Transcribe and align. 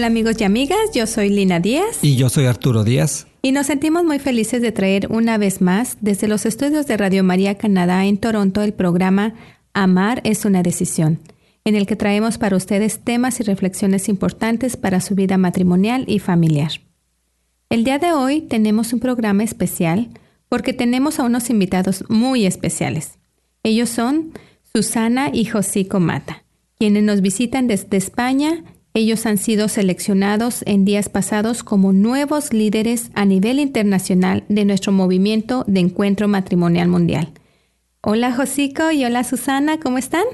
Hola 0.00 0.06
amigos 0.06 0.36
y 0.40 0.44
amigas, 0.44 0.78
yo 0.94 1.06
soy 1.06 1.28
Lina 1.28 1.60
Díaz 1.60 1.98
Y 2.00 2.16
yo 2.16 2.30
soy 2.30 2.46
Arturo 2.46 2.84
Díaz. 2.84 3.26
y 3.42 3.52
nos 3.52 3.66
sentimos 3.66 4.02
muy 4.02 4.18
felices 4.18 4.62
de 4.62 4.72
traer 4.72 5.08
una 5.10 5.36
vez 5.36 5.60
más 5.60 5.98
desde 6.00 6.26
los 6.26 6.46
estudios 6.46 6.86
de 6.86 6.96
Radio 6.96 7.22
María 7.22 7.58
Canadá 7.58 8.06
en 8.06 8.16
Toronto 8.16 8.62
el 8.62 8.72
programa 8.72 9.34
Amar 9.74 10.22
es 10.24 10.46
una 10.46 10.62
decisión, 10.62 11.18
en 11.66 11.76
el 11.76 11.86
que 11.86 11.96
traemos 11.96 12.38
para 12.38 12.56
ustedes 12.56 13.00
temas 13.00 13.40
y 13.40 13.42
reflexiones 13.42 14.08
importantes 14.08 14.78
para 14.78 15.02
su 15.02 15.14
vida 15.14 15.36
matrimonial 15.36 16.06
y 16.06 16.18
familiar. 16.18 16.70
El 17.68 17.84
día 17.84 17.98
de 17.98 18.12
hoy 18.12 18.40
tenemos 18.40 18.94
un 18.94 19.00
programa 19.00 19.44
especial 19.44 20.08
porque 20.48 20.72
tenemos 20.72 21.20
a 21.20 21.24
unos 21.24 21.50
invitados 21.50 22.04
muy 22.08 22.46
especiales. 22.46 23.18
Ellos 23.64 23.90
son 23.90 24.32
Susana 24.72 25.28
y 25.30 25.44
Josico 25.44 26.00
Mata, 26.00 26.42
quienes 26.78 27.02
nos 27.02 27.20
visitan 27.20 27.66
desde 27.66 27.98
España. 27.98 28.64
Ellos 28.92 29.24
han 29.26 29.38
sido 29.38 29.68
seleccionados 29.68 30.62
en 30.66 30.84
días 30.84 31.08
pasados 31.08 31.62
como 31.62 31.92
nuevos 31.92 32.52
líderes 32.52 33.10
a 33.14 33.24
nivel 33.24 33.60
internacional 33.60 34.44
de 34.48 34.64
nuestro 34.64 34.90
movimiento 34.92 35.64
de 35.68 35.80
encuentro 35.80 36.26
matrimonial 36.26 36.88
mundial. 36.88 37.32
Hola 38.02 38.34
Josico 38.34 38.90
y 38.90 39.04
hola 39.04 39.22
Susana, 39.22 39.78
¿cómo 39.78 39.98
están? 39.98 40.24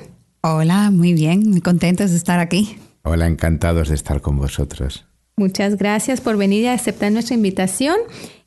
Hola, 0.41 0.91
muy 0.91 1.13
bien, 1.13 1.51
muy 1.51 1.61
contentos 1.61 2.13
de 2.13 2.17
estar 2.17 2.39
aquí. 2.39 2.79
Hola, 3.03 3.27
encantados 3.27 3.89
de 3.91 3.95
estar 3.95 4.21
con 4.23 4.39
vosotros. 4.39 5.05
Muchas 5.37 5.77
gracias 5.77 6.23
por 6.23 6.39
venir 6.39 6.63
y 6.63 6.69
aceptar 6.69 7.13
nuestra 7.13 7.35
invitación. 7.35 7.97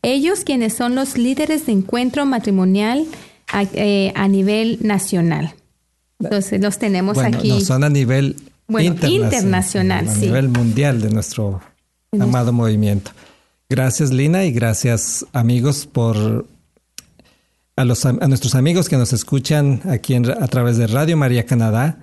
Ellos 0.02 0.44
quienes 0.44 0.74
son 0.74 0.96
los 0.96 1.18
líderes 1.20 1.68
de 1.68 1.74
encuentro 1.74 2.26
matrimonial 2.26 3.06
a, 3.48 3.64
eh, 3.74 4.12
a 4.16 4.28
nivel 4.28 4.80
nacional. 4.82 5.54
Entonces 6.20 6.60
los 6.62 6.80
tenemos 6.80 7.16
Bueno, 7.16 7.38
aquí. 7.38 7.50
no 7.50 7.60
son 7.62 7.84
a 7.84 7.90
nivel 7.90 8.36
Bueno, 8.70 8.88
internacional, 8.94 9.24
internacional, 9.34 10.08
a 10.08 10.14
sí. 10.16 10.22
nivel 10.22 10.50
mundial 10.50 11.02
de 11.02 11.10
nuestro 11.10 11.60
amado 12.20 12.54
movimiento. 12.54 13.12
Gracias, 13.70 14.12
Lina, 14.12 14.46
y 14.46 14.52
gracias, 14.52 15.26
amigos, 15.34 15.86
por 15.86 16.46
a, 17.76 17.86
los, 17.86 18.06
a 18.06 18.12
nuestros 18.14 18.56
amigos 18.56 18.90
que 18.90 18.98
nos 18.98 19.12
escuchan 19.14 19.82
aquí 19.90 20.14
en- 20.14 20.30
a 20.30 20.48
través 20.48 20.78
de 20.78 20.88
Radio 20.88 21.18
María 21.18 21.46
Canadá. 21.46 22.00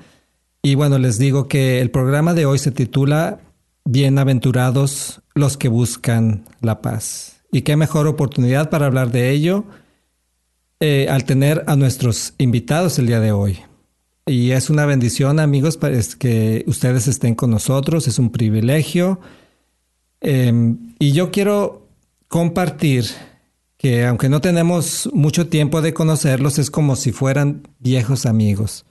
Y 0.62 0.75
bueno, 0.75 0.99
les 0.99 1.19
digo 1.19 1.49
que 1.49 1.81
el 1.81 1.91
programa 1.91 2.34
de 2.34 2.47
hoy 2.47 2.59
se 2.59 2.71
titula 2.72 3.38
Bienaventurados 3.84 5.21
los 5.34 5.56
que 5.56 5.69
buscan 5.69 6.44
la 6.60 6.81
paz. 6.83 7.37
Y 7.53 7.62
qué 7.62 7.77
mejor 7.77 8.06
oportunidad 8.09 8.71
para 8.71 8.87
hablar 8.87 9.10
de 9.12 9.31
ello 9.31 9.65
eh, 10.81 11.06
al 11.10 11.25
tener 11.25 11.62
a 11.66 11.77
nuestros 11.77 12.34
invitados 12.38 12.98
el 12.98 13.06
día 13.06 13.21
de 13.21 13.33
hoy. 13.33 13.59
Y 14.28 14.50
es 14.50 14.70
una 14.70 14.87
bendición, 14.87 15.38
amigos, 15.38 15.78
que 16.19 16.64
ustedes 16.66 17.06
estén 17.06 17.37
con 17.37 17.50
nosotros, 17.50 18.09
es 18.09 18.19
un 18.19 18.31
privilegio. 18.32 19.20
Eh, 20.20 20.75
y 20.98 21.12
yo 21.12 21.31
quiero 21.31 21.87
compartir 22.26 23.06
que 23.76 24.04
aunque 24.04 24.28
no 24.28 24.41
tenemos 24.41 25.09
mucho 25.12 25.47
tiempo 25.48 25.81
de 25.81 25.94
conocerlos, 25.94 26.59
es 26.59 26.72
como 26.72 26.97
si 26.97 27.12
fueran 27.12 27.69
viejos 27.78 28.26
amigos. 28.26 28.84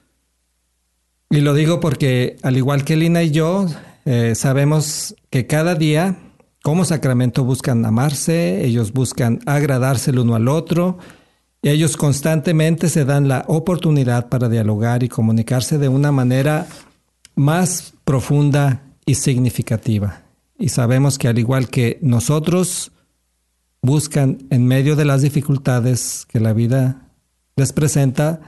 Y 1.28 1.42
lo 1.42 1.52
digo 1.52 1.80
porque, 1.80 2.36
al 2.42 2.56
igual 2.56 2.84
que 2.84 2.96
Lina 2.96 3.22
y 3.22 3.30
yo, 3.30 3.66
eh, 4.06 4.34
sabemos 4.34 5.16
que 5.28 5.46
cada 5.46 5.74
día, 5.74 6.16
como 6.62 6.86
Sacramento, 6.86 7.44
buscan 7.44 7.84
amarse, 7.84 8.64
ellos 8.64 8.94
buscan 8.94 9.40
agradarse 9.44 10.12
el 10.12 10.20
uno 10.20 10.34
al 10.34 10.48
otro, 10.48 10.96
ellos 11.62 11.96
constantemente 11.96 12.88
se 12.88 13.04
dan 13.04 13.28
la 13.28 13.44
oportunidad 13.48 14.28
para 14.28 14.48
dialogar 14.48 15.02
y 15.02 15.08
comunicarse 15.08 15.78
de 15.78 15.88
una 15.88 16.12
manera 16.12 16.66
más 17.34 17.94
profunda 18.04 18.82
y 19.04 19.14
significativa. 19.14 20.22
Y 20.58 20.68
sabemos 20.68 21.18
que 21.18 21.28
al 21.28 21.38
igual 21.38 21.68
que 21.68 21.98
nosotros, 22.02 22.92
buscan 23.86 24.38
en 24.50 24.66
medio 24.66 24.96
de 24.96 25.04
las 25.04 25.22
dificultades 25.22 26.26
que 26.28 26.40
la 26.40 26.52
vida 26.52 27.08
les 27.54 27.72
presenta, 27.72 28.40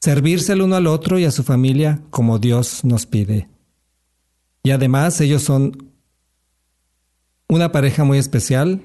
servirse 0.00 0.54
el 0.54 0.62
uno 0.62 0.76
al 0.76 0.86
otro 0.86 1.18
y 1.18 1.26
a 1.26 1.30
su 1.30 1.44
familia 1.44 2.00
como 2.10 2.38
Dios 2.38 2.82
nos 2.84 3.06
pide. 3.06 3.48
Y 4.62 4.70
además 4.70 5.20
ellos 5.20 5.42
son 5.42 5.92
una 7.48 7.70
pareja 7.70 8.02
muy 8.04 8.18
especial, 8.18 8.82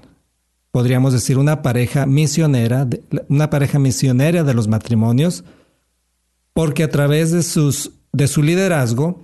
podríamos 0.75 1.13
decir 1.13 1.37
una 1.37 1.61
pareja 1.61 2.05
misionera, 2.05 2.85
una 3.29 3.49
pareja 3.49 3.79
misionera 3.79 4.43
de 4.43 4.53
los 4.53 4.67
matrimonios, 4.67 5.45
porque 6.51 6.83
a 6.83 6.89
través 6.89 7.31
de, 7.31 7.43
sus, 7.43 7.93
de 8.11 8.27
su 8.27 8.43
liderazgo, 8.43 9.23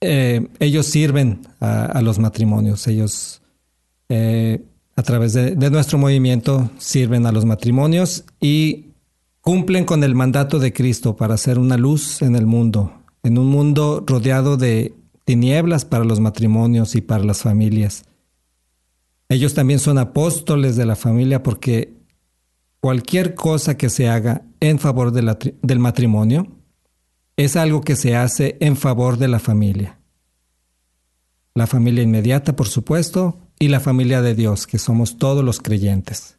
eh, 0.00 0.48
ellos 0.58 0.86
sirven 0.86 1.42
a, 1.60 1.84
a 1.84 2.02
los 2.02 2.18
matrimonios, 2.18 2.88
ellos 2.88 3.42
eh, 4.08 4.64
a 4.96 5.04
través 5.04 5.34
de, 5.34 5.54
de 5.54 5.70
nuestro 5.70 5.98
movimiento 5.98 6.68
sirven 6.78 7.24
a 7.24 7.30
los 7.30 7.44
matrimonios 7.44 8.24
y 8.40 8.86
cumplen 9.40 9.84
con 9.84 10.02
el 10.02 10.16
mandato 10.16 10.58
de 10.58 10.72
Cristo 10.72 11.14
para 11.14 11.36
ser 11.36 11.60
una 11.60 11.76
luz 11.76 12.22
en 12.22 12.34
el 12.34 12.44
mundo, 12.44 12.92
en 13.22 13.38
un 13.38 13.46
mundo 13.46 14.02
rodeado 14.04 14.56
de 14.56 14.96
tinieblas 15.24 15.84
para 15.84 16.02
los 16.02 16.18
matrimonios 16.18 16.96
y 16.96 17.02
para 17.02 17.22
las 17.22 17.42
familias. 17.42 18.02
Ellos 19.28 19.54
también 19.54 19.78
son 19.78 19.98
apóstoles 19.98 20.76
de 20.76 20.86
la 20.86 20.96
familia 20.96 21.42
porque 21.42 21.92
cualquier 22.80 23.34
cosa 23.34 23.76
que 23.76 23.90
se 23.90 24.08
haga 24.08 24.42
en 24.60 24.78
favor 24.78 25.12
del 25.12 25.78
matrimonio 25.78 26.46
es 27.36 27.56
algo 27.56 27.82
que 27.82 27.94
se 27.94 28.16
hace 28.16 28.56
en 28.60 28.76
favor 28.76 29.18
de 29.18 29.28
la 29.28 29.38
familia. 29.38 29.98
La 31.54 31.66
familia 31.66 32.02
inmediata, 32.02 32.56
por 32.56 32.68
supuesto, 32.68 33.38
y 33.58 33.68
la 33.68 33.80
familia 33.80 34.22
de 34.22 34.34
Dios, 34.34 34.66
que 34.66 34.78
somos 34.78 35.18
todos 35.18 35.44
los 35.44 35.60
creyentes. 35.60 36.36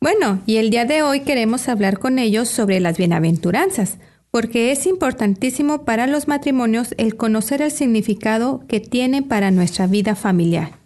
Bueno, 0.00 0.40
y 0.46 0.56
el 0.56 0.70
día 0.70 0.84
de 0.84 1.02
hoy 1.02 1.20
queremos 1.20 1.68
hablar 1.68 1.98
con 1.98 2.18
ellos 2.18 2.48
sobre 2.48 2.80
las 2.80 2.98
bienaventuranzas, 2.98 3.98
porque 4.30 4.70
es 4.70 4.86
importantísimo 4.86 5.84
para 5.84 6.06
los 6.06 6.28
matrimonios 6.28 6.94
el 6.98 7.16
conocer 7.16 7.62
el 7.62 7.70
significado 7.70 8.62
que 8.68 8.80
tienen 8.80 9.24
para 9.24 9.50
nuestra 9.50 9.86
vida 9.86 10.14
familiar. 10.14 10.85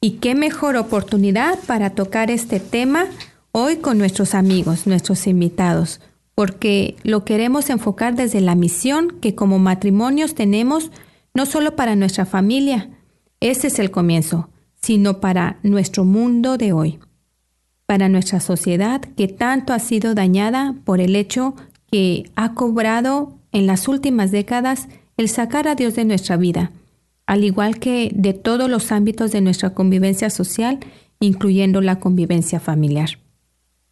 Y 0.00 0.12
qué 0.12 0.34
mejor 0.34 0.76
oportunidad 0.76 1.58
para 1.66 1.90
tocar 1.90 2.30
este 2.30 2.60
tema 2.60 3.06
hoy 3.52 3.76
con 3.76 3.98
nuestros 3.98 4.34
amigos, 4.34 4.86
nuestros 4.86 5.26
invitados, 5.26 6.00
porque 6.34 6.96
lo 7.02 7.24
queremos 7.24 7.68
enfocar 7.70 8.14
desde 8.14 8.40
la 8.40 8.54
misión 8.54 9.18
que 9.20 9.34
como 9.34 9.58
matrimonios 9.58 10.34
tenemos, 10.34 10.90
no 11.34 11.44
solo 11.46 11.76
para 11.76 11.96
nuestra 11.96 12.24
familia, 12.24 12.90
ese 13.40 13.66
es 13.66 13.78
el 13.78 13.90
comienzo, 13.90 14.48
sino 14.80 15.20
para 15.20 15.58
nuestro 15.62 16.04
mundo 16.04 16.56
de 16.56 16.72
hoy 16.72 16.98
para 17.90 18.08
nuestra 18.08 18.38
sociedad 18.38 19.00
que 19.00 19.26
tanto 19.26 19.72
ha 19.72 19.80
sido 19.80 20.14
dañada 20.14 20.76
por 20.84 21.00
el 21.00 21.16
hecho 21.16 21.56
que 21.90 22.30
ha 22.36 22.54
cobrado 22.54 23.36
en 23.50 23.66
las 23.66 23.88
últimas 23.88 24.30
décadas 24.30 24.86
el 25.16 25.28
sacar 25.28 25.66
a 25.66 25.74
Dios 25.74 25.96
de 25.96 26.04
nuestra 26.04 26.36
vida, 26.36 26.70
al 27.30 27.44
igual 27.44 27.78
que 27.78 28.10
de 28.12 28.34
todos 28.34 28.68
los 28.68 28.90
ámbitos 28.90 29.30
de 29.30 29.40
nuestra 29.40 29.70
convivencia 29.70 30.30
social, 30.30 30.80
incluyendo 31.20 31.80
la 31.80 32.00
convivencia 32.00 32.58
familiar. 32.58 33.20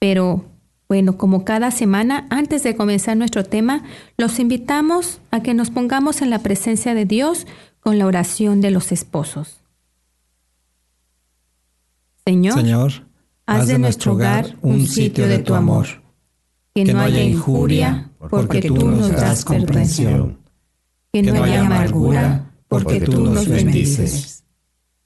Pero, 0.00 0.44
Bueno, 0.88 1.18
como 1.18 1.44
cada 1.44 1.70
semana, 1.70 2.26
antes 2.30 2.62
de 2.62 2.74
comenzar 2.74 3.14
nuestro 3.14 3.44
tema, 3.44 3.84
los 4.16 4.38
invitamos 4.38 5.20
a 5.30 5.42
que 5.42 5.52
nos 5.52 5.68
pongamos 5.68 6.22
en 6.22 6.30
la 6.30 6.38
presencia 6.38 6.94
de 6.94 7.04
Dios 7.04 7.46
con 7.80 7.98
la 7.98 8.06
oración 8.06 8.62
de 8.62 8.70
los 8.70 8.90
esposos. 8.90 9.60
Señor, 12.26 12.54
Señor, 12.54 12.92
haz 13.44 13.68
de 13.68 13.78
nuestro 13.78 14.14
hogar 14.14 14.56
un 14.62 14.86
sitio 14.86 15.28
de 15.28 15.40
tu 15.40 15.54
amor. 15.54 15.86
Que 16.74 16.86
no 16.86 17.00
haya 17.00 17.22
injuria, 17.22 18.10
porque 18.30 18.62
tú 18.62 18.88
nos 18.90 19.12
das 19.12 19.44
comprensión. 19.44 20.38
Que 21.12 21.22
no 21.22 21.44
haya 21.44 21.66
amargura, 21.66 22.47
porque 22.68 23.00
tú 23.00 23.24
nos 23.24 23.48
bendices. 23.48 24.44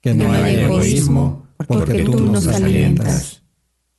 Que 0.00 0.14
no 0.14 0.32
haya 0.32 0.64
egoísmo, 0.64 1.46
porque 1.66 2.02
tú 2.04 2.20
nos 2.20 2.46
alientas. 2.48 3.42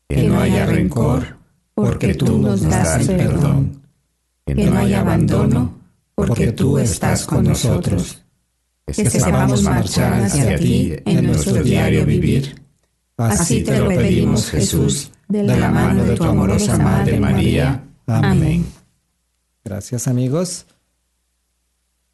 Que 0.07 0.24
no 0.24 0.39
haya 0.39 0.65
rencor, 0.65 1.38
porque 1.74 2.13
tú 2.13 2.38
nos 2.38 2.62
das 2.62 3.07
el 3.07 3.15
perdón. 3.18 3.81
Que 4.45 4.56
no 4.56 4.77
haya 4.77 5.00
abandono, 5.00 5.80
porque 6.13 6.51
tú 6.51 6.77
estás 6.77 7.25
con 7.25 7.45
nosotros. 7.45 8.21
Que 8.86 9.10
sepamos 9.10 9.63
marchar 9.63 10.24
hacia 10.24 10.57
ti 10.57 10.94
en 11.06 11.27
nuestro 11.27 11.63
diario 11.63 12.06
vivir. 12.06 12.62
Así 13.18 13.63
te 13.63 13.80
lo 13.80 13.88
pedimos, 13.88 14.50
Jesús, 14.50 15.12
de 15.30 15.44
la 15.44 15.71
mano 15.71 16.04
de 16.04 16.15
tu 16.15 16.24
amorosa 16.25 16.77
Madre 16.77 17.19
María. 17.19 17.83
Amén. 18.07 18.65
Gracias 19.63 20.07
amigos. 20.10 20.65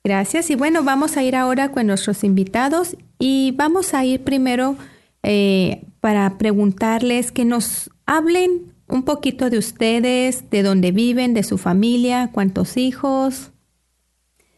Gracias. 0.04 0.50
Y 0.50 0.56
bueno, 0.56 0.84
vamos 0.84 1.18
a 1.18 1.24
ir 1.24 1.36
ahora 1.36 1.72
con 1.72 1.88
nuestros 1.88 2.24
invitados 2.24 2.96
y 3.18 3.54
vamos 3.58 3.94
a 3.94 4.06
ir 4.06 4.24
primero 4.24 4.78
eh, 5.24 5.84
para 6.00 6.38
preguntarles 6.38 7.32
que 7.32 7.46
nos 7.46 7.90
hablen 8.06 8.74
un 8.88 9.04
poquito 9.04 9.50
de 9.50 9.58
ustedes, 9.58 10.50
de 10.50 10.64
dónde 10.64 10.92
viven, 10.92 11.34
de 11.34 11.44
su 11.44 11.58
familia, 11.58 12.30
cuántos 12.32 12.78
hijos. 12.78 13.52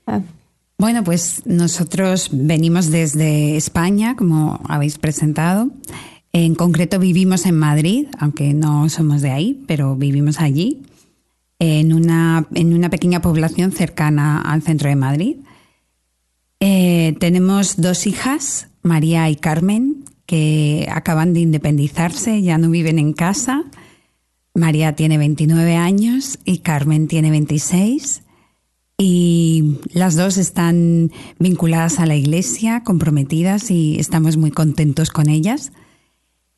Ah. 0.07 0.21
Bueno, 0.77 1.03
pues 1.03 1.43
nosotros 1.45 2.29
venimos 2.31 2.89
desde 2.89 3.55
España, 3.55 4.15
como 4.15 4.59
habéis 4.67 4.97
presentado. 4.97 5.69
En 6.33 6.55
concreto 6.55 6.97
vivimos 6.97 7.45
en 7.45 7.55
Madrid, 7.55 8.07
aunque 8.17 8.53
no 8.53 8.89
somos 8.89 9.21
de 9.21 9.31
ahí, 9.31 9.63
pero 9.67 9.95
vivimos 9.95 10.39
allí, 10.39 10.81
en 11.62 11.94
una, 11.94 12.48
en 12.56 12.74
una 12.74 12.90
pequeña 12.90 13.22
población 13.22 13.72
cercana 13.72 14.42
al 14.42 14.63
centro 14.63 14.90
de 14.90 14.96
Madrid. 14.96 15.36
Eh, 16.60 17.16
tenemos 17.19 17.80
dos 17.80 18.08
hijas, 18.08 18.69
María 18.81 19.30
y 19.30 19.36
Carmen, 19.36 20.04
que 20.25 20.90
acaban 20.92 21.34
de 21.34 21.42
independizarse, 21.42 22.42
ya 22.42 22.58
no 22.58 22.72
viven 22.72 22.98
en 22.98 23.13
casa. 23.13 23.63
María 24.56 24.96
tiene 24.96 25.19
29 25.19 25.75
años 25.75 26.40
y 26.46 26.60
Carmen 26.60 27.08
tiene 27.08 27.30
26 27.30 28.24
y 28.98 29.78
las 29.94 30.16
dos 30.16 30.38
están 30.38 31.12
vinculadas 31.38 32.00
a 32.00 32.08
la 32.08 32.16
iglesia, 32.16 32.81
comprometidas 32.84 33.69
y 33.69 34.00
estamos 34.00 34.36
muy 34.36 34.50
contentos 34.50 35.12
con 35.12 35.30
ellas. 35.30 35.72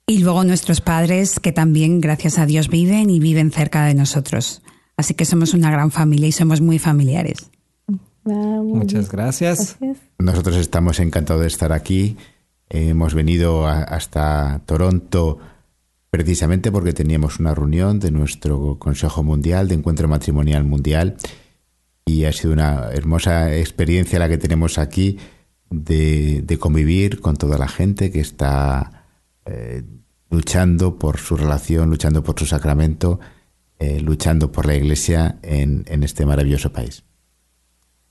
Y 0.07 0.19
luego 0.19 0.45
nuestros 0.45 0.79
padres 0.79 1.41
que 1.41 1.51
también, 1.51 1.99
gracias 1.99 2.39
a 2.39 2.45
Dios, 2.45 2.69
viven 2.69 3.09
y 3.09 3.19
viven 3.19 3.51
cerca 3.51 3.85
de 3.85 3.95
nosotros. 3.95 4.61
Así 4.97 5.13
que 5.13 5.25
somos 5.25 5.53
una 5.53 5.71
gran 5.71 5.91
familia 5.91 6.27
y 6.27 6.31
somos 6.31 6.61
muy 6.61 6.79
familiares. 6.79 7.49
Muchas 8.23 9.11
gracias. 9.11 9.77
Nosotros 10.17 10.55
estamos 10.57 10.99
encantados 10.99 11.41
de 11.41 11.47
estar 11.47 11.73
aquí. 11.73 12.17
hemos 12.69 13.13
venido 13.13 13.67
hasta 13.67 14.61
Toronto 14.65 15.39
precisamente 16.09 16.71
porque 16.71 16.93
teníamos 16.93 17.39
una 17.39 17.55
reunión 17.55 17.99
de 17.99 18.11
nuestro 18.11 18.77
Consejo 18.77 19.23
Mundial 19.23 19.67
de 19.67 19.75
Encuentro 19.75 20.07
Matrimonial 20.07 20.63
Mundial 20.63 21.17
y 22.05 22.25
ha 22.25 22.31
sido 22.31 22.53
una 22.53 22.91
hermosa 22.91 23.55
experiencia 23.55 24.19
la 24.19 24.29
que 24.29 24.37
tenemos 24.37 24.77
aquí 24.77 25.17
de, 25.69 26.57
convivir 26.59 27.19
con 27.19 27.35
toda 27.35 27.57
la 27.57 27.67
gente 27.67 28.11
que 28.11 28.19
está 28.19 29.05
eh, 29.45 29.83
luchando 30.29 30.99
por 30.99 31.17
su 31.17 31.35
relación, 31.35 31.89
luchando 31.89 32.23
por 32.23 32.39
su 32.39 32.45
sacramento, 32.45 33.19
eh, 33.83 33.99
luchando 33.99 34.49
por 34.49 34.65
la 34.65 34.75
Iglesia 34.75 35.37
en, 35.41 35.83
en 35.87 36.03
este 36.03 36.25
maravilloso 36.25 36.71
país. 36.71 37.03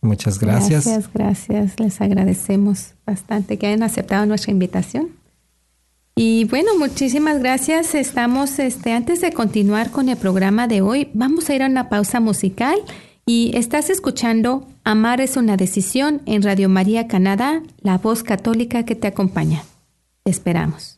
Muchas 0.02 0.38
gracias. 0.38 0.84
Gracias, 0.84 1.10
gracias. 1.14 1.80
Les 1.80 1.98
agradecemos 2.02 2.94
bastante 3.06 3.56
que 3.56 3.68
hayan 3.68 3.82
aceptado 3.82 4.26
nuestra 4.26 4.50
invitación. 4.50 5.10
Y 6.14 6.44
bueno, 6.44 6.72
muchísimas 6.78 7.38
gracias. 7.38 7.94
Estamos, 7.94 8.58
este, 8.58 8.92
antes 8.92 9.22
de 9.22 9.32
continuar 9.32 9.90
con 9.90 10.10
el 10.10 10.18
programa 10.18 10.68
de 10.68 10.82
hoy, 10.82 11.08
vamos 11.14 11.48
a 11.48 11.54
ir 11.54 11.62
a 11.62 11.68
una 11.68 11.88
pausa 11.88 12.20
musical 12.20 12.76
y 13.24 13.56
estás 13.56 13.88
escuchando 13.88 14.66
Amar 14.84 15.22
es 15.22 15.38
una 15.38 15.56
decisión 15.56 16.20
en 16.26 16.42
Radio 16.42 16.68
María 16.68 17.08
Canadá, 17.08 17.62
la 17.80 17.96
voz 17.96 18.22
católica 18.22 18.84
que 18.84 18.94
te 18.94 19.06
acompaña. 19.06 19.62
Te 20.22 20.30
esperamos. 20.32 20.91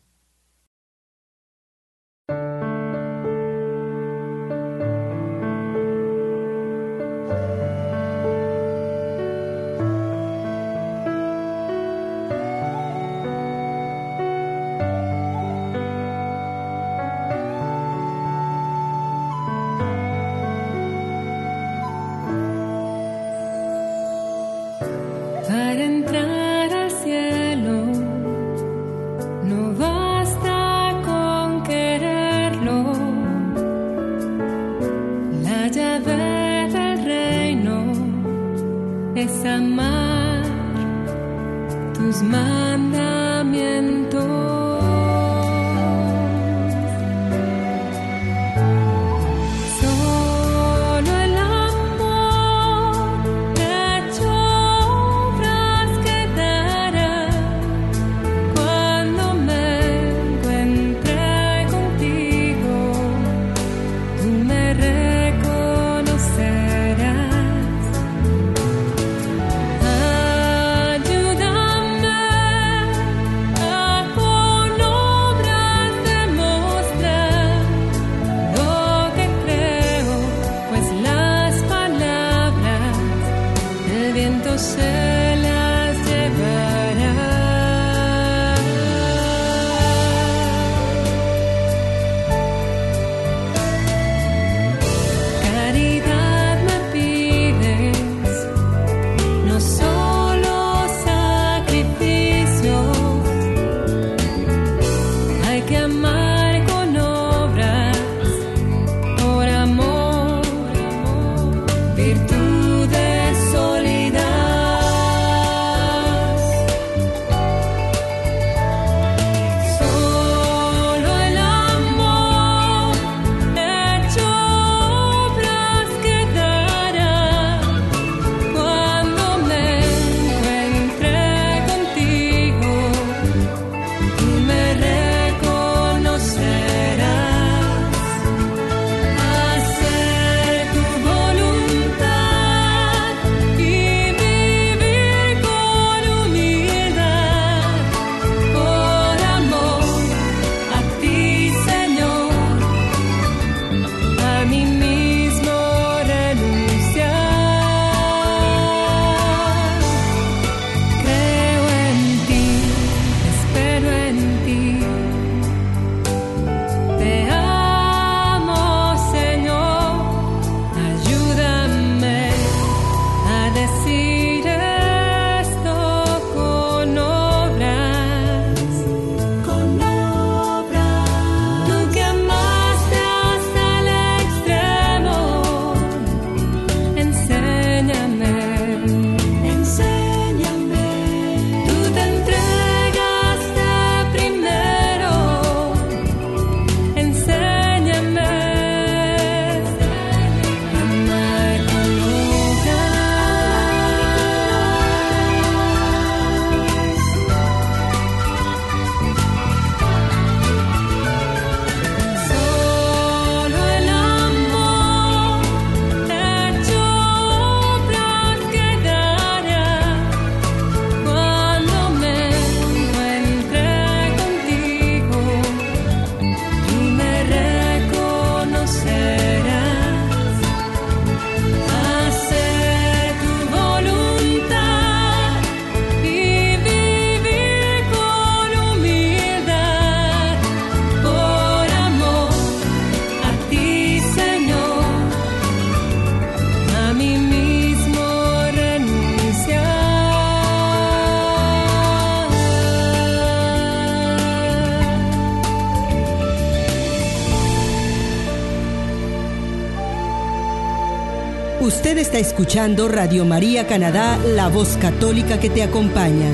Está 262.14 262.28
escuchando 262.28 262.86
Radio 262.86 263.24
María 263.24 263.66
Canadá, 263.66 264.16
la 264.18 264.48
voz 264.48 264.76
católica 264.76 265.40
que 265.40 265.50
te 265.50 265.64
acompaña. 265.64 266.30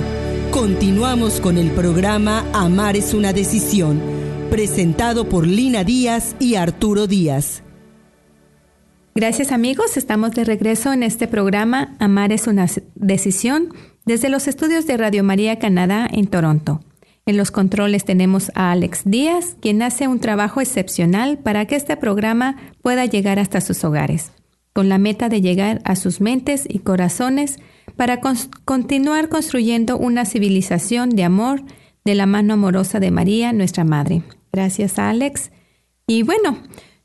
Continuamos 0.51 1.41
con 1.41 1.57
el 1.57 1.71
programa 1.71 2.45
Amar 2.53 2.99
es 2.99 3.15
una 3.15 3.33
decisión, 3.33 3.99
presentado 4.51 5.27
por 5.31 5.47
Lina 5.47 5.83
Díaz 5.83 6.37
y 6.39 6.57
Arturo 6.57 7.07
Díaz. 7.07 7.63
Gracias 9.15 9.53
amigos, 9.53 9.97
estamos 9.97 10.33
de 10.33 10.45
regreso 10.45 10.93
en 10.93 11.03
este 11.03 11.27
programa 11.27 11.97
Amar 11.99 12.31
es 12.31 12.47
una 12.47 12.67
decisión 12.95 13.73
desde 14.05 14.29
los 14.29 14.49
estudios 14.49 14.87
de 14.87 14.99
Radio 14.99 15.25
María 15.25 15.59
Canadá 15.59 16.07
en 16.13 16.27
Toronto. 16.27 16.85
En 17.25 17.39
los 17.39 17.51
controles 17.51 18.05
tenemos 18.05 18.53
a 18.55 18.71
Alex 18.71 19.01
Díaz, 19.07 19.57
quien 19.63 19.81
hace 19.81 20.09
un 20.09 20.21
trabajo 20.21 20.61
excepcional 20.61 21.39
para 21.39 21.65
que 21.65 21.77
este 21.77 21.97
programa 21.97 22.57
pueda 22.83 23.07
llegar 23.07 23.39
hasta 23.39 23.63
sus 23.63 23.83
hogares, 23.83 24.33
con 24.73 24.89
la 24.89 24.99
meta 24.99 25.29
de 25.29 25.41
llegar 25.41 25.81
a 25.85 25.97
sus 25.97 26.21
mentes 26.21 26.65
y 26.69 26.81
corazones 26.81 27.59
para 27.97 28.21
continuar 28.65 29.29
construyendo 29.29 29.99
una 29.99 30.25
civilización 30.25 31.11
de 31.11 31.25
amor 31.25 31.63
de 32.05 32.15
la 32.15 32.27
mano 32.27 32.55
amorosa 32.55 33.01
de 33.01 33.11
María, 33.11 33.53
nuestra 33.53 33.85
Madre. 33.85 34.23
Gracias, 34.53 34.99
Alex. 34.99 35.51
Y 36.07 36.23
bueno, 36.23 36.59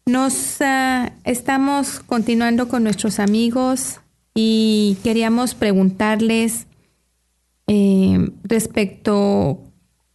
nos 0.05 0.57
uh, 0.61 1.09
estamos 1.23 1.99
continuando 1.99 2.67
con 2.67 2.83
nuestros 2.83 3.19
amigos 3.19 3.99
y 4.33 4.97
queríamos 5.03 5.55
preguntarles 5.55 6.67
eh, 7.67 8.29
respecto 8.43 9.59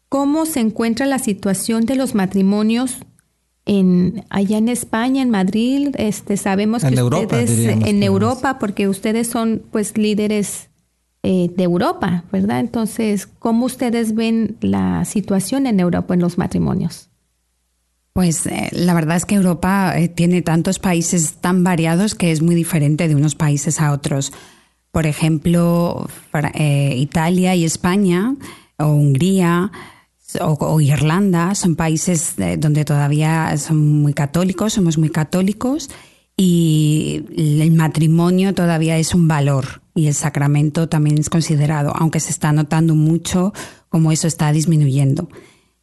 cómo 0.09 0.47
se 0.47 0.61
encuentra 0.61 1.07
la 1.07 1.19
situación 1.19 1.87
de 1.87 1.97
los 1.97 2.15
matrimonios 2.15 2.99
en 3.67 4.25
allá 4.31 4.59
en 4.59 4.69
España, 4.69 5.23
en 5.23 5.31
Madrid. 5.31 5.91
Este 5.99 6.37
sabemos 6.37 6.83
que 6.85 7.03
ustedes 7.03 7.51
en 7.87 8.03
Europa, 8.03 8.59
porque 8.59 8.89
ustedes 8.89 9.29
son 9.29 9.63
pues 9.71 9.97
líderes 9.97 10.69
eh, 11.23 11.51
de 11.55 11.63
Europa, 11.65 12.25
¿verdad? 12.33 12.61
Entonces, 12.61 13.27
¿cómo 13.27 13.67
ustedes 13.67 14.15
ven 14.15 14.57
la 14.61 15.05
situación 15.05 15.67
en 15.67 15.81
Europa 15.81 16.15
en 16.15 16.21
los 16.21 16.39
matrimonios? 16.39 17.11
Pues 18.13 18.47
eh, 18.47 18.69
la 18.73 18.95
verdad 18.95 19.17
es 19.17 19.25
que 19.25 19.37
Europa 19.37 19.95
eh, 19.97 20.09
tiene 20.09 20.43
tantos 20.43 20.79
países 20.79 21.35
tan 21.41 21.63
variados 21.63 22.15
que 22.15 22.33
es 22.33 22.43
muy 22.43 22.55
diferente 22.55 23.07
de 23.07 23.15
unos 23.15 23.35
países 23.35 23.81
a 23.81 23.93
otros. 23.93 24.33
Por 24.91 25.07
ejemplo, 25.07 26.09
eh, 26.55 26.95
Italia 26.97 27.55
y 27.55 27.65
España, 27.65 28.35
o 28.79 28.87
Hungría, 28.87 29.71
o, 30.41 30.81
Irlanda, 30.81 31.55
son 31.55 31.77
países 31.77 32.35
donde 32.59 32.85
todavía 32.85 33.57
son 33.57 34.03
muy 34.03 34.13
católicos, 34.13 34.75
somos 34.75 34.99
muy 34.99 35.11
católicos, 35.11 35.91
y 36.37 37.25
el 37.37 37.73
matrimonio 37.73 38.55
todavía 38.55 38.97
es 38.97 39.15
un 39.15 39.29
valor 39.29 39.83
y 39.95 40.07
el 40.07 40.15
sacramento 40.15 40.89
también 40.89 41.19
es 41.19 41.29
considerado, 41.29 41.93
aunque 41.95 42.19
se 42.19 42.31
está 42.31 42.51
notando 42.53 42.95
mucho 42.95 43.53
cómo 43.91 44.11
eso 44.11 44.27
está 44.27 44.51
disminuyendo. 44.51 45.29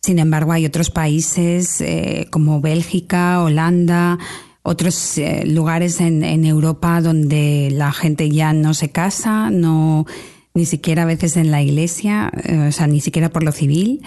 Sin 0.01 0.19
embargo, 0.19 0.53
hay 0.53 0.65
otros 0.65 0.89
países 0.89 1.79
eh, 1.81 2.27
como 2.31 2.61
Bélgica, 2.61 3.43
Holanda, 3.43 4.17
otros 4.63 5.17
eh, 5.17 5.43
lugares 5.45 6.01
en, 6.01 6.23
Europa 6.45 7.01
donde 7.01 7.69
la 7.71 7.91
gente 7.91 8.29
ya 8.29 8.53
no 8.53 8.73
se 8.73 8.89
casa, 8.89 9.49
no 9.49 10.05
ni 10.53 10.65
siquiera 10.65 11.03
a 11.03 11.05
veces 11.05 11.37
en 11.37 11.51
la 11.51 11.61
iglesia, 11.61 12.31
eh, 12.45 12.67
o 12.69 12.71
sea, 12.71 12.87
ni 12.87 12.99
siquiera 12.99 13.29
por 13.29 13.43
lo 13.43 13.51
civil, 13.51 14.01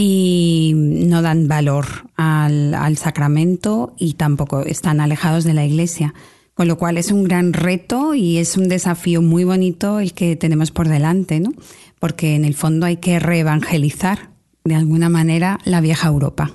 y 0.00 0.74
no 0.76 1.22
dan 1.22 1.48
valor 1.48 1.86
al, 2.16 2.72
al, 2.72 2.96
sacramento 2.96 3.94
y 3.98 4.14
tampoco 4.14 4.64
están 4.64 5.00
alejados 5.00 5.42
de 5.42 5.54
la 5.54 5.66
iglesia. 5.66 6.14
Con 6.54 6.68
lo 6.68 6.78
cual 6.78 6.98
es 6.98 7.10
un 7.10 7.24
gran 7.24 7.52
reto 7.52 8.14
y 8.14 8.38
es 8.38 8.56
un 8.56 8.68
desafío 8.68 9.22
muy 9.22 9.42
bonito 9.42 9.98
el 9.98 10.12
que 10.12 10.36
tenemos 10.36 10.70
por 10.70 10.88
delante, 10.88 11.40
¿no? 11.40 11.52
Porque 11.98 12.36
en 12.36 12.44
el 12.44 12.54
fondo 12.54 12.86
hay 12.86 12.98
que 12.98 13.18
reevangelizar 13.18 14.30
de 14.64 14.76
alguna 14.76 15.08
manera 15.08 15.58
la 15.64 15.80
vieja 15.80 16.08
Europa. 16.08 16.52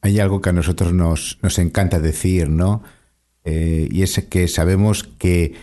Hay 0.00 0.18
algo 0.18 0.40
que 0.40 0.50
a 0.50 0.52
nosotros 0.54 0.94
nos, 0.94 1.38
nos 1.42 1.58
encanta 1.58 2.00
decir, 2.00 2.48
¿no? 2.48 2.82
Eh, 3.44 3.88
y 3.90 4.02
es 4.02 4.24
que 4.30 4.48
sabemos 4.48 5.04
que 5.04 5.54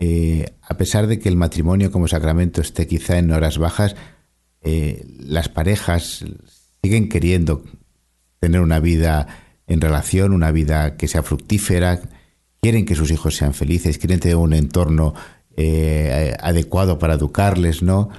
eh, 0.00 0.54
a 0.60 0.76
pesar 0.76 1.06
de 1.06 1.20
que 1.20 1.28
el 1.28 1.36
matrimonio 1.36 1.92
como 1.92 2.08
sacramento 2.08 2.60
esté 2.60 2.88
quizá 2.88 3.18
en 3.18 3.30
horas 3.30 3.58
bajas, 3.58 3.94
eh, 4.64 5.06
las 5.20 5.48
parejas 5.48 6.24
siguen 6.82 7.08
queriendo 7.08 7.64
tener 8.40 8.60
una 8.60 8.80
vida 8.80 9.26
en 9.66 9.80
relación, 9.80 10.32
una 10.32 10.50
vida 10.50 10.96
que 10.96 11.08
sea 11.08 11.22
fructífera, 11.22 12.00
quieren 12.60 12.84
que 12.84 12.94
sus 12.94 13.10
hijos 13.10 13.36
sean 13.36 13.54
felices, 13.54 13.98
quieren 13.98 14.20
tener 14.20 14.36
un 14.36 14.52
entorno 14.52 15.14
adecuado 16.40 16.98
para 16.98 17.14
educarles, 17.14 17.82
¿no? 17.82 18.10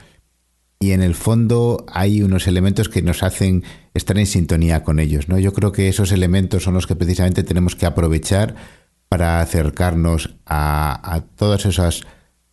y 0.80 0.92
en 0.92 1.02
el 1.02 1.16
fondo 1.16 1.86
hay 1.92 2.22
unos 2.22 2.48
elementos 2.48 2.90
que 2.90 3.02
nos 3.02 3.24
hacen 3.24 3.64
estar 3.94 4.18
en 4.18 4.28
sintonía 4.28 4.84
con 4.84 5.00
ellos. 5.00 5.30
¿no? 5.30 5.40
Yo 5.40 5.54
creo 5.54 5.72
que 5.72 5.88
esos 5.88 6.12
elementos 6.12 6.64
son 6.64 6.74
los 6.74 6.86
que 6.86 6.96
precisamente 6.96 7.44
tenemos 7.44 7.76
que 7.76 7.86
aprovechar 7.86 8.56
para 9.08 9.40
acercarnos 9.40 10.36
a, 10.46 11.24
todas 11.38 11.66
esas 11.66 12.02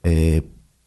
eh, 0.04 0.42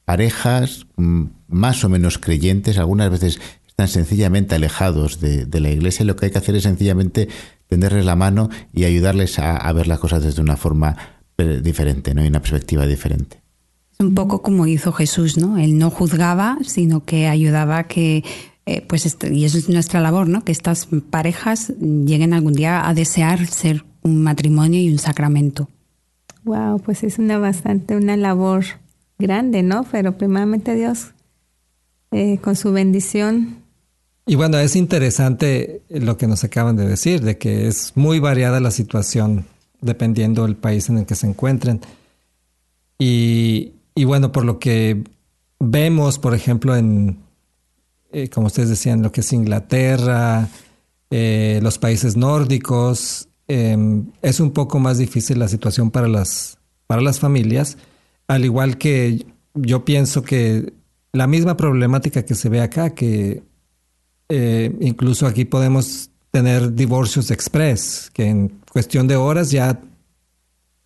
parejas 0.05 0.87
mm, 0.95 1.23
más 1.47 1.83
o 1.83 1.89
menos 1.89 2.17
creyentes, 2.17 2.77
algunas 2.77 3.09
veces 3.09 3.39
están 3.67 3.87
sencillamente 3.89 4.55
alejados 4.55 5.19
de, 5.19 5.47
la 5.59 5.69
iglesia 5.69 6.05
lo 6.05 6.15
que 6.15 6.27
hay 6.27 6.31
que 6.31 6.37
hacer 6.37 6.55
es 6.55 6.63
sencillamente 6.63 7.27
tenderles 7.67 8.05
la 8.05 8.15
mano 8.15 8.49
y 8.71 8.85
ayudarles 8.85 9.37
a, 9.39 9.57
a 9.57 9.73
ver 9.73 9.87
las 9.87 9.99
cosas 9.99 10.23
desde 10.23 10.41
una 10.41 10.55
forma 10.55 10.95
eh, 11.37 11.59
diferente, 11.61 12.13
¿no? 12.13 12.23
y 12.23 12.27
una 12.27 12.39
perspectiva 12.39 12.85
diferente. 12.85 13.41
Un 13.99 14.15
poco 14.15 14.41
como 14.41 14.67
hizo 14.67 14.93
Jesús, 14.93 15.37
¿no? 15.37 15.57
Él 15.57 15.77
no 15.77 15.89
juzgaba, 15.89 16.57
sino 16.63 17.03
que 17.03 17.27
ayudaba 17.27 17.79
a 17.79 17.83
que, 17.87 18.23
eh, 18.65 18.85
pues, 18.87 19.17
y 19.31 19.45
eso 19.45 19.57
es 19.57 19.69
nuestra 19.69 20.01
labor, 20.01 20.27
¿no? 20.27 20.43
Que 20.43 20.51
estas 20.51 20.87
parejas 21.09 21.73
lleguen 21.79 22.33
algún 22.33 22.53
día 22.53 22.87
a 22.87 22.93
desear 22.93 23.47
ser 23.47 23.85
un 24.01 24.21
matrimonio 24.21 24.81
y 24.81 24.89
un 24.89 24.99
sacramento. 24.99 25.69
Wow, 26.43 26.79
pues 26.79 27.03
es 27.03 27.19
una 27.19 27.37
bastante 27.37 27.95
una 27.95 28.15
labor 28.17 28.65
grande, 29.17 29.63
¿no? 29.63 29.85
Pero 29.91 30.17
primeramente 30.17 30.75
Dios, 30.75 31.11
eh, 32.11 32.37
con 32.39 32.55
su 32.55 32.71
bendición. 32.71 33.63
Y 34.25 34.35
bueno, 34.35 34.57
es 34.57 34.75
interesante 34.75 35.81
lo 35.89 36.17
que 36.17 36.27
nos 36.27 36.43
acaban 36.43 36.75
de 36.75 36.87
decir, 36.87 37.21
de 37.21 37.37
que 37.37 37.67
es 37.67 37.93
muy 37.95 38.19
variada 38.19 38.59
la 38.59 38.71
situación 38.71 39.45
dependiendo 39.81 40.43
del 40.43 40.55
país 40.55 40.89
en 40.89 40.97
el 40.97 41.05
que 41.05 41.15
se 41.15 41.27
encuentren. 41.27 41.81
Y, 42.97 43.73
bueno, 44.05 44.31
por 44.31 44.45
lo 44.45 44.57
que 44.57 45.03
vemos, 45.59 46.17
por 46.17 46.33
ejemplo, 46.33 46.75
en, 46.75 47.19
eh, 48.11 48.29
como 48.29 48.47
ustedes 48.47 48.69
decían, 48.69 49.03
lo 49.03 49.11
que 49.11 49.21
es 49.21 49.31
Inglaterra, 49.33 50.47
eh, 51.11 51.59
los 51.61 51.77
países 51.77 52.17
nórdicos, 52.17 53.27
es 53.47 54.39
un 54.39 54.51
poco 54.53 54.79
más 54.79 54.97
difícil 54.97 55.37
la 55.37 55.47
situación 55.47 55.91
para 55.91 56.07
las, 56.07 56.57
para 56.87 57.03
las 57.03 57.19
familias, 57.19 57.77
al 58.27 58.45
igual 58.45 58.77
que 58.77 59.25
yo 59.53 59.85
pienso 59.85 60.21
que 60.23 60.73
la 61.13 61.27
misma 61.27 61.55
problemática 61.55 62.25
que 62.25 62.35
se 62.35 62.49
ve 62.49 62.61
acá, 62.61 62.91
que 62.91 63.43
eh, 64.29 64.75
incluso 64.81 65.27
aquí 65.27 65.45
podemos 65.45 66.09
tener 66.31 66.73
divorcios 66.73 67.31
express, 67.31 68.11
que 68.13 68.27
en 68.27 68.59
cuestión 68.71 69.07
de 69.07 69.15
horas 69.15 69.51
ya 69.51 69.79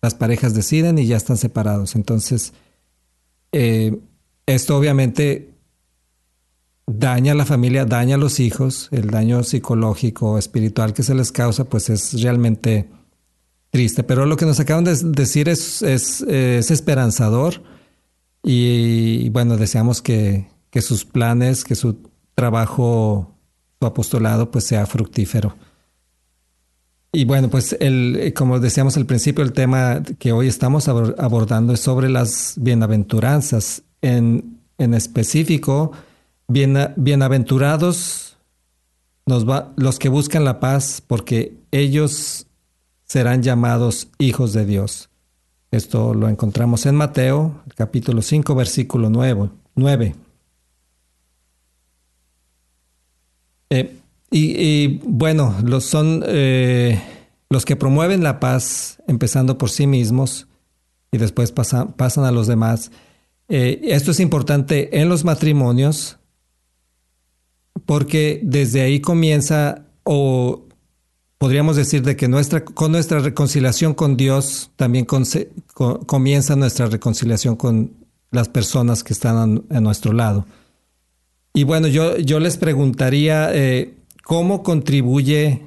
las 0.02 0.14
parejas 0.14 0.54
deciden 0.54 0.98
y 0.98 1.06
ya 1.06 1.16
están 1.16 1.36
separados. 1.36 1.96
Entonces, 1.96 2.52
eh, 3.52 3.98
esto 4.46 4.76
obviamente 4.76 5.50
daña 6.86 7.32
a 7.32 7.34
la 7.34 7.44
familia, 7.44 7.84
daña 7.84 8.14
a 8.14 8.18
los 8.18 8.40
hijos, 8.40 8.88
el 8.92 9.10
daño 9.10 9.42
psicológico, 9.42 10.38
espiritual 10.38 10.92
que 10.92 11.02
se 11.02 11.14
les 11.14 11.32
causa, 11.32 11.64
pues 11.64 11.90
es 11.90 12.20
realmente 12.22 12.88
triste. 13.70 14.02
Pero 14.02 14.26
lo 14.26 14.36
que 14.36 14.46
nos 14.46 14.60
acaban 14.60 14.84
de 14.84 14.94
decir 14.94 15.48
es, 15.48 15.82
es, 15.82 16.20
esperanzador 16.70 17.62
y, 18.42 19.28
bueno, 19.30 19.56
deseamos 19.56 20.02
que, 20.02 20.48
que 20.70 20.82
sus 20.82 21.04
planes, 21.04 21.64
que 21.64 21.74
su 21.74 21.98
trabajo, 22.34 23.34
su 23.80 23.86
apostolado, 23.86 24.50
pues 24.50 24.64
sea 24.64 24.86
fructífero. 24.86 25.56
Y 27.12 27.24
bueno, 27.24 27.50
pues 27.50 27.76
el, 27.80 28.32
como 28.36 28.60
decíamos 28.60 28.96
al 28.96 29.06
principio, 29.06 29.42
el 29.42 29.52
tema 29.52 30.02
que 30.18 30.32
hoy 30.32 30.46
estamos 30.46 30.86
abordando 30.88 31.72
es 31.72 31.80
sobre 31.80 32.08
las 32.08 32.54
bienaventuranzas. 32.56 33.82
En, 34.00 34.60
en 34.78 34.94
específico, 34.94 35.92
bienaventurados 36.48 38.30
nos 39.26 39.48
va, 39.48 39.72
los 39.76 39.98
que 39.98 40.08
buscan 40.08 40.44
la 40.44 40.60
paz, 40.60 41.02
porque 41.06 41.56
ellos 41.70 42.46
serán 43.10 43.42
llamados 43.42 44.06
hijos 44.18 44.52
de 44.52 44.64
Dios. 44.64 45.10
Esto 45.72 46.14
lo 46.14 46.28
encontramos 46.28 46.86
en 46.86 46.94
Mateo, 46.94 47.60
capítulo 47.74 48.22
5, 48.22 48.54
versículo 48.54 49.10
9. 49.10 49.50
9. 49.74 50.14
Eh, 53.70 53.96
y, 54.30 54.98
bueno, 54.98 55.56
los 55.64 55.86
son 55.86 56.22
eh, 56.24 57.02
los 57.48 57.64
que 57.64 57.74
promueven 57.74 58.22
la 58.22 58.38
paz, 58.38 59.02
empezando 59.08 59.58
por 59.58 59.70
sí 59.70 59.88
mismos, 59.88 60.46
y 61.10 61.18
después 61.18 61.50
pasan, 61.50 61.94
pasan 61.94 62.22
a 62.26 62.30
los 62.30 62.46
demás. 62.46 62.92
Eh, 63.48 63.80
esto 63.86 64.12
es 64.12 64.20
importante 64.20 65.00
en 65.00 65.08
los 65.08 65.24
matrimonios 65.24 66.16
porque 67.86 68.38
desde 68.44 68.82
ahí 68.82 69.00
comienza 69.00 69.86
o 70.04 70.68
podríamos 71.40 71.74
decir 71.74 72.02
de 72.02 72.16
que 72.16 72.28
con 72.74 72.92
nuestra 72.92 73.18
reconciliación 73.18 73.94
con 73.94 74.18
Dios 74.18 74.72
también 74.76 75.06
comienza 75.06 76.54
nuestra 76.54 76.84
reconciliación 76.84 77.56
con 77.56 77.94
las 78.30 78.50
personas 78.50 79.02
que 79.02 79.14
están 79.14 79.64
a, 79.70 79.80
nuestro 79.80 80.12
lado. 80.12 80.44
Y 81.54 81.64
bueno, 81.64 81.88
yo, 81.88 82.18
yo 82.18 82.40
les 82.40 82.58
preguntaría 82.58 83.48
eh, 83.54 83.94
cómo 84.22 84.62
contribuye 84.62 85.62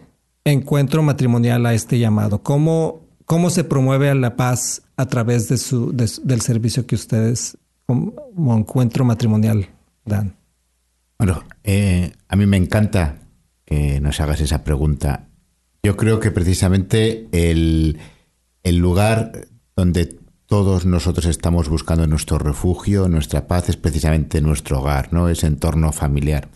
encuentro 0.45 1.01
matrimonial 1.01 1.65
a 1.65 1.73
este 1.73 1.97
llamado, 1.97 2.43
cómo, 2.43 3.07
cómo 3.25 3.49
se 3.49 3.63
promueve 3.63 4.13
la 4.13 4.35
paz 4.35 4.83
a 4.95 5.07
través 5.07 5.49
de 5.49 5.57
su, 5.57 5.91
del 5.91 6.41
servicio 6.41 6.85
que 6.85 6.93
ustedes 6.93 7.57
como, 7.87 8.13
encuentro 8.55 9.05
matrimonial 9.05 9.67
dan. 10.05 10.35
Bueno, 11.17 11.43
eh, 11.63 12.11
a 12.27 12.35
mí 12.35 12.45
me 12.45 12.57
encanta 12.57 13.17
que 13.65 13.99
nos 14.01 14.19
hagas 14.19 14.39
esa 14.39 14.63
pregunta. 14.63 15.29
Yo 15.85 15.97
creo 15.97 16.21
que 16.21 16.31
precisamente 16.31 17.27
el, 17.33 17.99
el 18.63 18.77
lugar 18.77 19.47
donde 19.75 20.17
todos 20.45 20.85
nosotros 20.85 21.25
estamos 21.25 21.67
buscando 21.67 22.07
nuestro 22.07 22.37
refugio, 22.37 23.09
nuestra 23.09 23.47
paz, 23.47 23.67
es 23.67 23.75
precisamente 23.75 24.39
nuestro 24.39 24.79
hogar, 24.79 25.11
¿no? 25.11 25.27
Ese 25.27 25.47
entorno 25.47 25.91
familiar. 25.91 26.47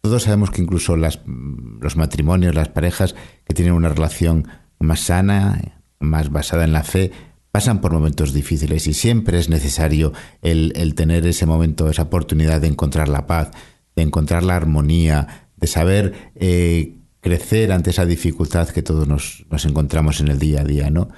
Todos 0.00 0.24
sabemos 0.24 0.50
que 0.50 0.62
incluso 0.62 0.96
las, 0.96 1.20
los 1.26 1.96
matrimonios, 1.96 2.56
las 2.56 2.70
parejas 2.70 3.14
que 3.44 3.54
tienen 3.54 3.72
una 3.72 3.88
relación 3.88 4.48
más 4.80 5.00
sana, 5.00 5.60
más 6.00 6.30
basada 6.30 6.64
en 6.64 6.72
la 6.72 6.82
fe, 6.82 7.12
pasan 7.52 7.80
por 7.80 7.92
momentos 7.92 8.32
difíciles 8.32 8.88
y 8.88 8.94
siempre 8.94 9.38
es 9.38 9.48
necesario 9.48 10.12
el, 10.42 10.72
el 10.74 10.96
tener 10.96 11.24
ese 11.24 11.46
momento, 11.46 11.88
esa 11.88 12.02
oportunidad 12.02 12.60
de 12.60 12.66
encontrar 12.66 13.08
la 13.08 13.28
paz, 13.28 13.52
de 13.94 14.02
encontrar 14.02 14.42
la 14.42 14.56
armonía, 14.56 15.50
de 15.56 15.66
saber 15.68 16.32
eh, 16.34 16.96
crecer 17.24 17.72
ante 17.72 17.88
esa 17.88 18.04
dificultad 18.04 18.68
que 18.68 18.82
todos 18.82 19.08
nos, 19.08 19.46
nos 19.50 19.64
encontramos 19.64 20.20
en 20.20 20.28
el 20.28 20.38
día 20.38 20.60
a 20.60 20.64
día, 20.64 20.90
¿no? 20.90 21.08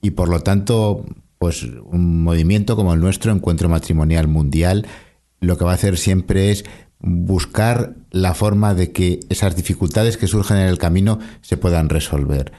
Y 0.00 0.10
por 0.10 0.28
lo 0.28 0.40
tanto, 0.40 1.06
pues 1.38 1.62
un 1.62 2.24
movimiento 2.24 2.74
como 2.74 2.92
el 2.92 2.98
nuestro, 2.98 3.30
Encuentro 3.30 3.68
Matrimonial 3.68 4.26
Mundial, 4.26 4.88
lo 5.38 5.56
que 5.56 5.64
va 5.64 5.70
a 5.70 5.74
hacer 5.74 5.98
siempre 5.98 6.50
es 6.50 6.64
buscar 6.98 7.94
la 8.10 8.34
forma 8.34 8.74
de 8.74 8.90
que 8.90 9.20
esas 9.28 9.54
dificultades 9.54 10.16
que 10.16 10.26
surgen 10.26 10.56
en 10.56 10.66
el 10.66 10.78
camino 10.78 11.20
se 11.42 11.56
puedan 11.56 11.88
resolver. 11.88 12.50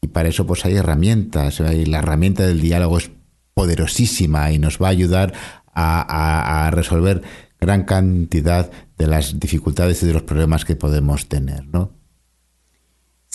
Y 0.00 0.06
para 0.06 0.28
eso 0.28 0.46
pues 0.46 0.64
hay 0.64 0.76
herramientas, 0.76 1.58
la 1.58 1.98
herramienta 1.98 2.46
del 2.46 2.60
diálogo 2.60 2.98
es 2.98 3.10
poderosísima 3.54 4.52
y 4.52 4.60
nos 4.60 4.80
va 4.80 4.86
a 4.86 4.90
ayudar 4.90 5.32
a, 5.72 6.66
a 6.66 6.70
resolver 6.70 7.22
gran 7.60 7.82
cantidad 7.82 8.70
de 8.96 9.08
las 9.08 9.40
dificultades 9.40 10.04
y 10.04 10.06
de 10.06 10.12
los 10.12 10.22
problemas 10.22 10.64
que 10.64 10.76
podemos 10.76 11.28
tener, 11.28 11.66
¿no? 11.66 12.03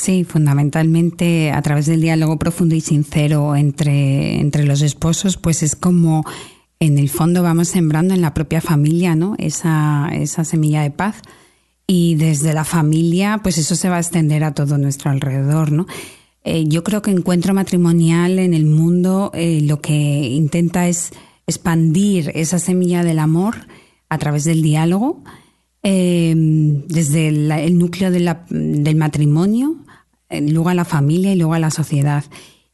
Sí, 0.01 0.23
fundamentalmente 0.23 1.51
a 1.51 1.61
través 1.61 1.85
del 1.85 1.99
diálogo 1.99 2.39
profundo 2.39 2.73
y 2.73 2.79
sincero 2.79 3.57
entre, 3.57 4.39
entre 4.39 4.63
los 4.63 4.81
esposos, 4.81 5.35
pues 5.35 5.61
es 5.61 5.75
como 5.75 6.23
en 6.79 6.97
el 6.97 7.09
fondo 7.09 7.43
vamos 7.43 7.67
sembrando 7.67 8.13
en 8.13 8.21
la 8.21 8.33
propia 8.33 8.61
familia, 8.61 9.17
¿no? 9.17 9.35
Esa, 9.37 10.07
esa 10.13 10.45
semilla 10.45 10.83
de 10.83 10.91
paz. 10.91 11.17
Y 11.85 12.15
desde 12.15 12.53
la 12.53 12.63
familia, 12.63 13.41
pues 13.43 13.57
eso 13.57 13.75
se 13.75 13.89
va 13.89 13.97
a 13.97 13.99
extender 13.99 14.45
a 14.45 14.53
todo 14.53 14.77
nuestro 14.77 15.11
alrededor, 15.11 15.73
¿no? 15.73 15.85
Eh, 16.45 16.63
yo 16.69 16.85
creo 16.85 17.01
que 17.01 17.11
encuentro 17.11 17.53
matrimonial 17.53 18.39
en 18.39 18.53
el 18.53 18.67
mundo 18.67 19.31
eh, 19.33 19.59
lo 19.63 19.81
que 19.81 19.93
intenta 19.93 20.87
es 20.87 21.11
expandir 21.45 22.31
esa 22.35 22.57
semilla 22.57 23.03
del 23.03 23.19
amor 23.19 23.67
a 24.07 24.17
través 24.17 24.45
del 24.45 24.61
diálogo, 24.61 25.25
eh, 25.83 26.33
desde 26.87 27.27
el, 27.27 27.77
núcleo 27.77 28.11
del 28.11 28.95
matrimonio 28.95 29.75
luego 30.29 30.69
a 30.69 30.73
la 30.73 30.85
familia 30.85 31.33
y 31.33 31.35
luego 31.35 31.53
a 31.53 31.59
la 31.59 31.71
sociedad. 31.71 32.23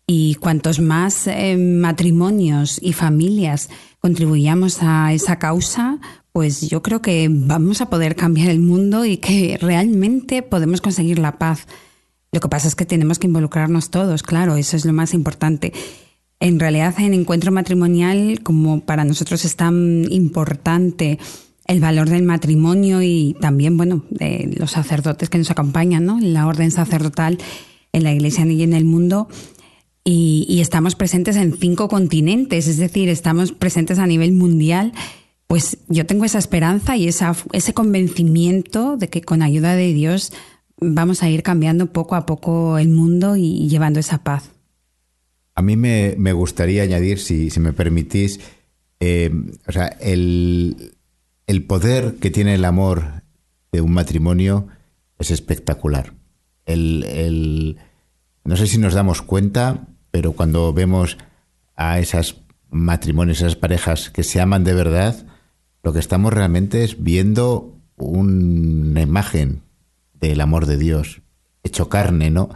Y 0.08 0.36
cuantos 0.36 0.80
más 0.80 1.28
eh, 1.28 1.58
matrimonios 1.58 2.80
y 2.82 2.94
familias 2.94 3.70
contribuyamos 4.00 4.80
a 4.82 5.13
esa 5.13 5.39
causa, 5.39 6.00
pues 6.32 6.70
yo 6.70 6.84
creo 6.84 7.02
que 7.02 7.28
vamos 7.32 7.82
a 7.82 7.89
poder 7.89 8.15
cambiar 8.15 8.50
el 8.50 8.60
mundo 8.60 9.06
y 9.06 9.18
que 9.18 9.58
realmente 9.60 10.44
podemos 10.44 10.82
conseguir 10.82 11.18
la 11.18 11.39
paz. 11.39 11.65
Lo 12.32 12.39
que 12.39 12.50
pasa 12.50 12.68
es 12.68 12.76
que 12.76 12.86
tenemos 12.86 13.18
que 13.18 13.28
involucrarnos 13.28 13.89
todos, 13.89 14.22
claro, 14.22 14.58
eso 14.58 14.76
es 14.76 14.86
lo 14.86 14.94
más 14.94 15.13
importante. 15.13 15.74
En 16.39 16.60
realidad, 16.60 16.94
en 17.00 17.13
encuentro 17.13 17.52
matrimonial, 17.52 18.41
como 18.44 18.82
para 18.82 19.06
nosotros 19.06 19.46
es 19.46 19.56
tan 19.56 20.06
importante 20.12 21.18
el 21.67 21.80
valor 21.80 22.10
del 22.10 22.23
matrimonio 22.23 23.01
y 23.01 23.36
también, 23.41 23.78
bueno, 23.78 24.04
de 24.10 24.54
los 24.58 24.71
sacerdotes 24.71 25.30
que 25.30 25.38
nos 25.38 25.51
acompañan, 25.51 26.06
¿no? 26.06 26.19
La 26.19 26.47
orden 26.47 26.71
sacerdotal 26.71 27.39
en 27.91 28.04
la 28.04 28.13
iglesia 28.13 28.45
y 28.45 28.63
en 28.63 28.73
el 28.73 28.86
mundo. 28.86 29.28
Y, 30.04 30.60
estamos 30.62 30.93
presentes 30.95 31.36
en 31.36 31.58
cinco 31.58 31.88
continentes, 31.88 32.67
es 32.67 32.78
decir, 32.78 33.10
estamos 33.10 33.51
presentes 33.51 33.97
a 33.97 34.06
nivel 34.06 34.34
mundial. 34.34 34.93
Pues 35.47 35.80
yo 35.88 36.06
tengo 36.06 36.25
esa 36.25 36.38
esperanza 36.38 36.95
y 36.95 37.08
esa, 37.08 37.36
ese 37.54 37.73
convencimiento 37.73 38.97
de 38.97 39.10
que 39.10 39.21
con 39.21 39.41
ayuda 39.41 39.75
de 39.75 39.93
Dios 39.93 40.32
vamos 40.78 41.23
a 41.23 41.30
ir 41.30 41.41
cambiando 41.41 41.91
poco 41.91 42.15
a 42.15 42.28
poco 42.28 42.78
el 42.78 42.89
mundo 42.89 43.36
y, 43.36 43.67
llevando 43.67 43.99
esa 43.99 44.23
paz. 44.23 44.51
A 45.56 45.63
mí 45.63 45.75
me, 45.75 46.34
gustaría 46.34 46.84
añadir, 46.84 47.17
si, 47.17 47.49
si 47.49 47.60
me 47.60 47.73
permitís, 47.73 48.39
eh, 48.99 49.32
o 49.67 49.71
sea, 49.71 49.88
el, 49.88 50.94
el 51.47 51.63
poder 51.63 52.15
que 52.15 52.31
tiene 52.31 52.55
el 52.55 52.65
amor 52.65 53.23
de 53.71 53.81
un 53.81 53.93
matrimonio 53.93 54.67
es 55.19 55.31
espectacular. 55.31 56.13
El, 56.65 57.77
no 58.43 58.55
sé 58.58 58.67
si 58.67 58.77
nos 58.77 58.93
damos 58.93 59.21
cuenta, 59.21 59.88
pero 60.12 60.34
cuando 60.34 60.73
vemos 60.73 61.17
a 61.75 61.99
esas 61.99 62.38
matrimonios, 62.69 63.39
esas 63.39 63.55
parejas 63.55 64.10
que 64.10 64.23
se 64.23 64.41
aman 64.41 64.63
de 64.63 64.73
verdad, 64.73 65.25
lo 65.84 65.93
que 65.93 65.99
estamos 65.99 66.34
realmente 66.34 66.84
es 66.84 67.03
viendo 67.03 67.77
una 67.97 69.01
imagen 69.01 69.62
del 70.13 70.41
amor 70.41 70.65
de 70.65 70.77
Dios, 70.77 71.21
hecho 71.63 71.89
carne, 71.89 72.31
¿no? 72.31 72.49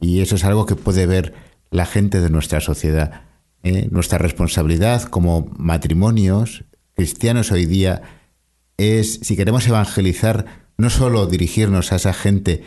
Y 0.00 0.20
eso 0.20 0.36
es 0.36 0.44
algo 0.44 0.66
que 0.66 0.76
puede 0.76 1.06
ver 1.06 1.34
la 1.70 1.86
gente 1.86 2.20
de 2.20 2.30
nuestra 2.30 2.60
sociedad. 2.60 3.22
¿eh? 3.62 3.88
Nuestra 3.90 4.18
responsabilidad 4.18 5.02
como 5.04 5.50
matrimonios 5.56 6.64
cristianos 6.94 7.52
hoy 7.52 7.66
día 7.66 8.02
es, 8.78 9.20
si 9.22 9.36
queremos 9.36 9.66
evangelizar, 9.66 10.46
no 10.78 10.88
solo 10.88 11.26
dirigirnos 11.26 11.92
a 11.92 11.96
esa 11.96 12.14
gente 12.14 12.62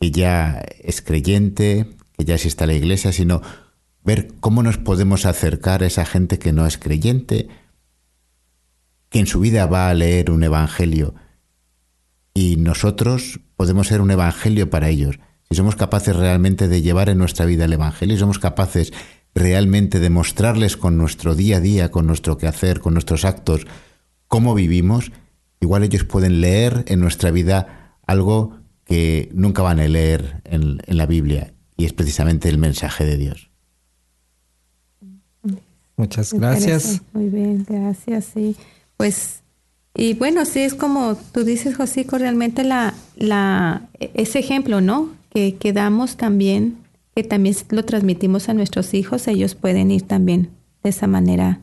que 0.00 0.10
ya 0.10 0.62
es 0.82 1.00
creyente, 1.00 1.86
que 2.18 2.24
ya 2.24 2.34
existe 2.34 2.64
a 2.64 2.66
la 2.66 2.74
iglesia, 2.74 3.12
sino 3.12 3.40
ver 4.02 4.28
cómo 4.40 4.62
nos 4.62 4.76
podemos 4.76 5.24
acercar 5.24 5.82
a 5.82 5.86
esa 5.86 6.04
gente 6.04 6.38
que 6.38 6.52
no 6.52 6.66
es 6.66 6.76
creyente, 6.76 7.48
que 9.08 9.20
en 9.20 9.26
su 9.26 9.40
vida 9.40 9.66
va 9.66 9.88
a 9.88 9.94
leer 9.94 10.30
un 10.30 10.42
evangelio 10.42 11.14
y 12.34 12.56
nosotros 12.56 13.40
podemos 13.56 13.86
ser 13.86 14.00
un 14.00 14.10
evangelio 14.10 14.68
para 14.68 14.88
ellos. 14.88 15.20
Si 15.48 15.54
somos 15.54 15.76
capaces 15.76 16.16
realmente 16.16 16.66
de 16.66 16.82
llevar 16.82 17.08
en 17.08 17.18
nuestra 17.18 17.46
vida 17.46 17.66
el 17.66 17.72
evangelio, 17.72 18.18
somos 18.18 18.40
capaces 18.40 18.92
realmente 19.34 20.00
de 20.00 20.10
mostrarles 20.10 20.76
con 20.76 20.96
nuestro 20.96 21.36
día 21.36 21.58
a 21.58 21.60
día, 21.60 21.90
con 21.92 22.06
nuestro 22.06 22.36
quehacer, 22.36 22.80
con 22.80 22.94
nuestros 22.94 23.24
actos, 23.24 23.66
cómo 24.26 24.54
vivimos, 24.54 25.12
igual 25.64 25.82
ellos 25.82 26.04
pueden 26.04 26.40
leer 26.40 26.84
en 26.88 27.00
nuestra 27.00 27.30
vida 27.30 27.96
algo 28.06 28.58
que 28.84 29.30
nunca 29.32 29.62
van 29.62 29.80
a 29.80 29.88
leer 29.88 30.42
en, 30.44 30.78
la 30.86 31.06
Biblia 31.06 31.52
y 31.76 31.86
es 31.86 31.92
precisamente 31.92 32.48
el 32.48 32.58
mensaje 32.58 33.04
de 33.04 33.16
Dios. 33.16 33.50
Muchas 35.96 36.32
gracias. 36.32 37.00
Muy 37.12 37.28
bien, 37.28 37.64
gracias. 37.68 38.26
Sí. 38.34 38.56
Pues, 38.96 39.40
y 39.94 40.14
bueno, 40.14 40.44
sí 40.44 40.60
es 40.60 40.74
como 40.74 41.16
tú 41.32 41.44
dices, 41.44 41.76
Josico, 41.76 42.18
realmente 42.18 42.62
la, 42.64 42.94
la, 43.16 43.88
ese 43.98 44.40
ejemplo, 44.40 44.80
¿no? 44.80 45.10
Que, 45.30 45.56
que 45.56 45.72
damos 45.72 46.16
también, 46.16 46.76
que 47.14 47.24
también 47.24 47.56
lo 47.70 47.84
transmitimos 47.84 48.48
a 48.48 48.54
nuestros 48.54 48.92
hijos, 48.92 49.26
ellos 49.28 49.54
pueden 49.54 49.90
ir 49.90 50.02
también 50.02 50.50
de 50.82 50.90
esa 50.90 51.06
manera. 51.06 51.60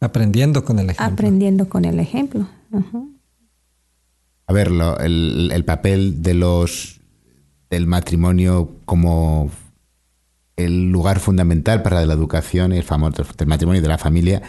Aprendiendo 0.00 0.64
con 0.64 0.78
el 0.78 0.90
ejemplo. 0.90 1.06
Aprendiendo 1.06 1.68
con 1.68 1.84
el 1.84 2.00
ejemplo. 2.00 2.48
A 4.46 4.52
ver, 4.52 4.70
el, 5.00 5.64
papel 5.64 6.22
de 6.22 6.34
los 6.34 7.00
del 7.70 7.86
matrimonio 7.86 8.76
como 8.84 9.50
el 10.56 10.90
lugar 10.90 11.18
fundamental 11.18 11.82
para 11.82 12.04
la 12.04 12.14
educación, 12.14 12.72
el 12.72 12.82
famoso 12.82 13.24
del 13.36 13.48
matrimonio 13.48 13.80
y 13.80 13.82
de 13.82 13.88
la 13.88 13.98
familia, 13.98 14.42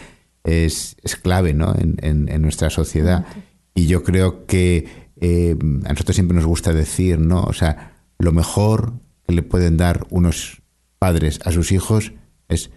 es, 0.44 0.96
clave 1.24 1.54
¿no? 1.54 1.74
en, 1.78 2.42
nuestra 2.42 2.70
sociedad. 2.70 3.26
Y 3.74 3.88
yo 3.88 4.04
creo 4.04 4.46
que 4.46 4.88
eh, 5.20 5.56
a 5.86 5.90
nosotros 5.90 6.16
siempre 6.16 6.36
nos 6.36 6.46
gusta 6.46 6.74
decir, 6.74 7.20
¿no? 7.20 7.44
O 7.44 7.54
sea, 7.54 7.96
lo 8.20 8.32
mejor 8.32 8.94
que 9.26 9.34
le 9.34 9.44
pueden 9.44 9.78
dar 9.78 10.06
unos 10.10 10.62
padres 11.00 11.40
a 11.46 11.52
sus 11.52 11.72
hijos 11.72 12.14
es 12.48 12.72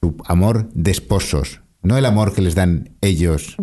su 0.00 0.16
amor 0.24 0.70
de 0.74 0.90
esposos, 0.90 1.60
no 1.82 1.96
el 1.96 2.04
amor 2.06 2.34
que 2.34 2.42
les 2.42 2.54
dan 2.54 2.96
ellos 3.00 3.56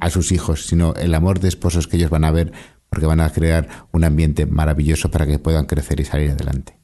a 0.00 0.10
sus 0.10 0.32
hijos, 0.32 0.66
sino 0.66 0.94
el 0.94 1.14
amor 1.14 1.40
de 1.40 1.48
esposos 1.48 1.88
que 1.88 1.96
ellos 1.96 2.10
van 2.10 2.24
a 2.24 2.30
ver 2.30 2.52
porque 2.90 3.06
van 3.06 3.20
a 3.20 3.30
crear 3.30 3.68
un 3.92 4.04
ambiente 4.04 4.46
maravilloso 4.46 5.10
para 5.10 5.26
que 5.26 5.38
puedan 5.38 5.66
crecer 5.66 6.00
y 6.00 6.04
salir 6.04 6.30
adelante. 6.30 6.78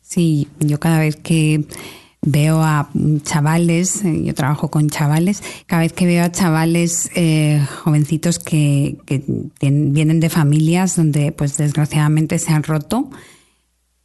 Sí, 0.00 0.48
yo 0.60 0.80
cada 0.80 0.98
vez 0.98 1.16
que 1.16 1.66
veo 2.22 2.62
a 2.62 2.90
chavales, 3.22 4.04
eh, 4.04 4.24
yo 4.24 4.34
trabajo 4.34 4.70
con 4.70 4.90
chavales, 4.90 5.42
cada 5.66 5.82
vez 5.82 5.92
que 5.92 6.06
veo 6.06 6.24
a 6.24 6.32
chavales 6.32 7.10
eh, 7.14 7.64
jovencitos 7.82 8.38
que, 8.38 8.98
vienen 9.60 10.20
de 10.20 10.28
familias 10.28 10.96
donde 10.96 11.32
pues 11.32 11.56
desgraciadamente 11.56 12.38
se 12.38 12.52
han 12.52 12.62
roto, 12.62 13.10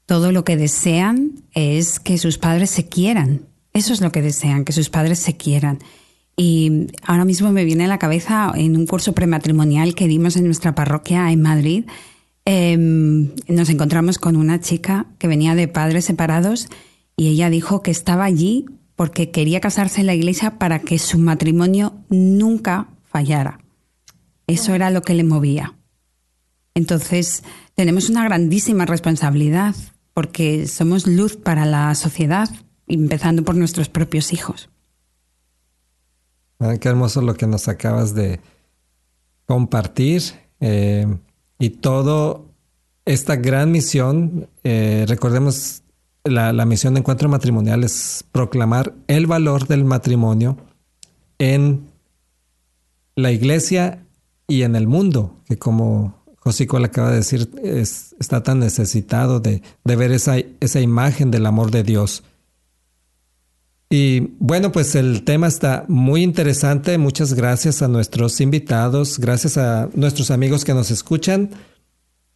todo 0.06 0.32
lo 0.32 0.44
que 0.44 0.58
desean 0.58 1.44
es 1.54 2.00
que 2.00 2.18
sus 2.18 2.38
padres 2.38 2.70
se 2.70 2.88
quieran. 2.88 3.48
Eso 3.74 3.94
es 3.94 4.02
lo 4.02 4.12
que 4.12 4.22
desean, 4.22 4.66
que 4.66 4.74
sus 4.74 4.90
padres 4.90 5.20
se 5.20 5.38
quieran. 5.38 5.80
Y 6.36 6.88
ahora 7.04 7.26
mismo 7.26 7.52
me 7.52 7.66
viene 7.66 7.86
a 7.86 7.88
la 7.88 8.00
cabeza 8.00 8.52
en 8.56 8.76
un 8.76 8.88
curso 8.88 9.14
prematrimonial 9.14 9.96
que 9.96 10.08
dimos 10.08 10.38
en 10.38 10.46
nuestra 10.46 10.74
parroquia 10.74 11.32
en 11.32 11.42
Madrid. 11.42 11.86
Em, 12.46 13.32
nos 13.48 13.70
encontramos 13.70 14.18
con 14.18 14.36
una 14.36 14.60
chica 14.60 15.06
que 15.20 15.28
venía 15.28 15.56
de 15.56 15.68
padres 15.68 16.06
separados 16.06 16.70
y 17.16 17.28
ella 17.28 17.50
dijo 17.50 17.84
que 17.84 17.92
estaba 17.92 18.26
allí 18.26 18.66
porque 18.96 19.32
quería 19.32 19.62
casarse 19.62 20.02
en 20.02 20.08
la 20.08 20.16
iglesia 20.16 20.58
para 20.58 20.80
que 20.80 21.00
su 21.00 21.20
matrimonio 21.20 21.94
nunca 22.10 22.88
fallara. 23.04 23.60
Eso 24.48 24.74
era 24.74 24.90
lo 24.90 25.02
que 25.02 25.14
le 25.14 25.24
movía. 25.24 25.76
Entonces, 26.74 27.44
tenemos 27.76 28.10
una 28.10 28.24
grandísima 28.24 28.86
responsabilidad 28.86 29.76
porque 30.14 30.68
somos 30.68 31.08
luz 31.08 31.38
para 31.38 31.66
la 31.66 31.94
sociedad, 31.96 32.50
empezando 32.88 33.44
por 33.44 33.56
nuestros 33.56 33.90
propios 33.90 34.34
hijos. 34.34 34.70
Qué 36.80 36.90
hermoso 36.90 37.22
lo 37.22 37.34
que 37.34 37.48
nos 37.48 37.68
acabas 37.68 38.14
de 38.14 38.40
compartir 39.48 40.22
eh, 40.60 41.08
y 41.58 41.70
todo 41.72 42.46
esta 43.06 43.36
gran 43.36 43.72
misión. 43.72 44.48
Eh, 44.64 45.06
recordemos 45.08 45.82
la, 46.24 46.54
la, 46.54 46.66
misión 46.66 46.94
de 46.94 47.00
encuentro 47.00 47.30
matrimonial 47.30 47.84
es 47.84 48.24
proclamar 48.32 48.94
el 49.08 49.26
valor 49.26 49.68
del 49.68 49.84
matrimonio 49.86 50.58
en 51.40 51.88
la 53.16 53.32
iglesia 53.32 54.06
y 54.48 54.62
en 54.62 54.76
el 54.76 54.88
mundo, 54.88 55.36
que 55.46 55.58
como 55.58 56.22
Josico 56.38 56.78
le 56.80 56.86
acaba 56.86 57.10
de 57.10 57.18
decir, 57.18 57.50
está 58.20 58.44
tan 58.44 58.60
necesitado 58.60 59.40
de, 59.40 59.62
de 59.84 59.96
ver 59.96 60.12
esa, 60.12 60.36
esa 60.60 60.80
imagen 60.80 61.32
del 61.32 61.46
amor 61.46 61.72
de 61.72 61.84
Dios. 61.84 62.24
Y 63.94 64.32
bueno, 64.40 64.72
pues 64.72 64.96
el 64.96 65.24
tema 65.24 65.48
está 65.48 65.84
muy 65.90 66.24
interesante. 66.24 66.98
Muchas 66.98 67.34
gracias 67.34 67.82
a 67.82 67.90
nuestros 67.90 68.40
invitados, 68.40 69.20
gracias 69.20 69.58
a 69.58 69.90
nuestros 69.94 70.32
amigos 70.32 70.64
que 70.64 70.74
nos 70.74 70.92
escuchan. 70.92 71.50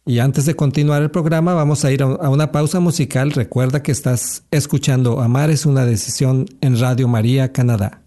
Y 0.04 0.18
antes 0.18 0.44
de 0.44 0.54
continuar 0.54 1.00
el 1.00 1.10
programa, 1.10 1.54
vamos 1.54 1.82
a 1.86 1.90
ir 1.90 2.02
a 2.02 2.28
una 2.28 2.52
pausa 2.52 2.78
musical. 2.78 3.32
Recuerda 3.32 3.82
que 3.82 3.90
estás 3.90 4.44
escuchando 4.50 5.22
Amar 5.22 5.48
es 5.48 5.64
una 5.64 5.86
decisión 5.86 6.44
en 6.60 6.78
Radio 6.78 7.08
María, 7.08 7.50
Canadá. 7.52 8.05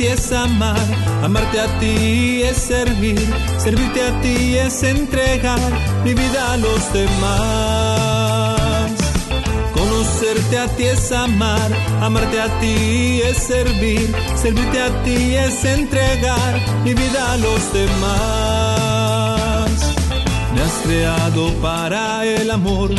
Ti 0.00 0.06
es 0.06 0.32
amar, 0.32 0.88
amarte 1.22 1.60
a 1.60 1.78
ti 1.78 2.42
es 2.42 2.56
servir, 2.56 3.20
servirte 3.58 4.00
a 4.02 4.20
ti 4.22 4.56
es 4.56 4.82
entregar 4.82 5.60
mi 6.04 6.14
vida 6.14 6.52
a 6.52 6.56
los 6.56 6.92
demás. 6.94 7.30
Conocerte 9.74 10.58
a 10.58 10.68
ti 10.68 10.84
es 10.84 11.12
amar, 11.12 11.70
amarte 12.00 12.40
a 12.40 12.48
ti 12.60 13.20
es 13.28 13.36
servir, 13.36 14.10
servirte 14.42 14.80
a 14.80 15.02
ti 15.02 15.34
es 15.34 15.64
entregar 15.66 16.52
mi 16.82 16.94
vida 16.94 17.32
a 17.32 17.36
los 17.36 17.72
demás. 17.74 19.70
Me 20.54 20.62
has 20.62 20.76
creado 20.82 21.52
para 21.60 22.24
el 22.24 22.50
amor, 22.50 22.90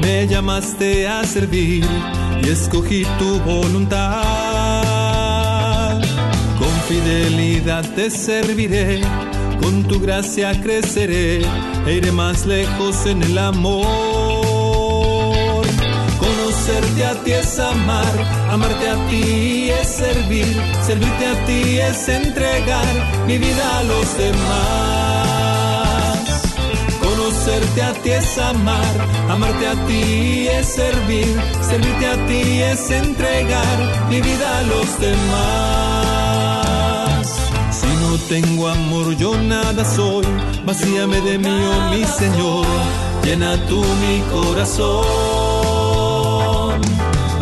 me 0.00 0.28
llamaste 0.28 1.08
a 1.08 1.24
servir 1.24 1.84
y 2.40 2.48
escogí 2.48 3.04
tu 3.18 3.40
voluntad 3.40 4.35
fidelidad 6.88 7.84
te 7.94 8.10
serviré, 8.10 9.00
con 9.60 9.84
tu 9.84 10.00
gracia 10.00 10.52
creceré 10.60 11.42
e 11.86 11.94
iré 11.94 12.12
más 12.12 12.46
lejos 12.46 13.06
en 13.06 13.22
el 13.22 13.36
amor. 13.38 13.86
Conocerte 16.18 17.04
a 17.04 17.14
ti 17.24 17.32
es 17.32 17.58
amar, 17.58 18.06
amarte 18.50 18.88
a 18.88 19.08
ti 19.08 19.68
es 19.70 19.88
servir, 19.88 20.46
servirte 20.86 21.26
a 21.26 21.44
ti 21.44 21.78
es 21.78 22.08
entregar 22.08 23.24
mi 23.26 23.38
vida 23.38 23.78
a 23.78 23.82
los 23.82 24.18
demás. 24.18 24.46
Conocerte 27.00 27.82
a 27.82 27.92
ti 27.94 28.10
es 28.10 28.38
amar, 28.38 28.94
amarte 29.28 29.66
a 29.66 29.74
ti 29.86 30.46
es 30.48 30.66
servir, 30.66 31.36
servirte 31.68 32.06
a 32.06 32.26
ti 32.26 32.62
es 32.62 32.90
entregar 32.90 34.06
mi 34.08 34.20
vida 34.20 34.58
a 34.58 34.62
los 34.62 35.00
demás 35.00 36.15
tengo 38.28 38.68
amor, 38.68 39.16
yo 39.16 39.36
nada 39.36 39.84
soy. 39.84 40.26
Vacíame 40.64 41.20
de 41.20 41.38
mí, 41.38 41.48
oh 41.48 41.90
mi 41.90 42.04
Señor. 42.04 42.66
Llena 43.24 43.56
tú 43.66 43.82
mi 44.02 44.20
corazón. 44.32 45.04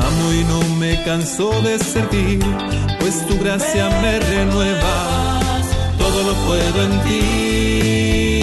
Amo 0.06 0.32
y 0.32 0.44
no 0.44 0.60
me 0.76 1.02
canso 1.04 1.50
de 1.62 1.78
servir, 1.78 2.40
pues 3.00 3.26
tu 3.26 3.38
gracia 3.38 3.90
me 4.00 4.18
renueva. 4.18 5.40
Todo 5.98 6.22
lo 6.22 6.34
puedo 6.46 6.82
en 6.82 7.00
ti. 7.04 8.34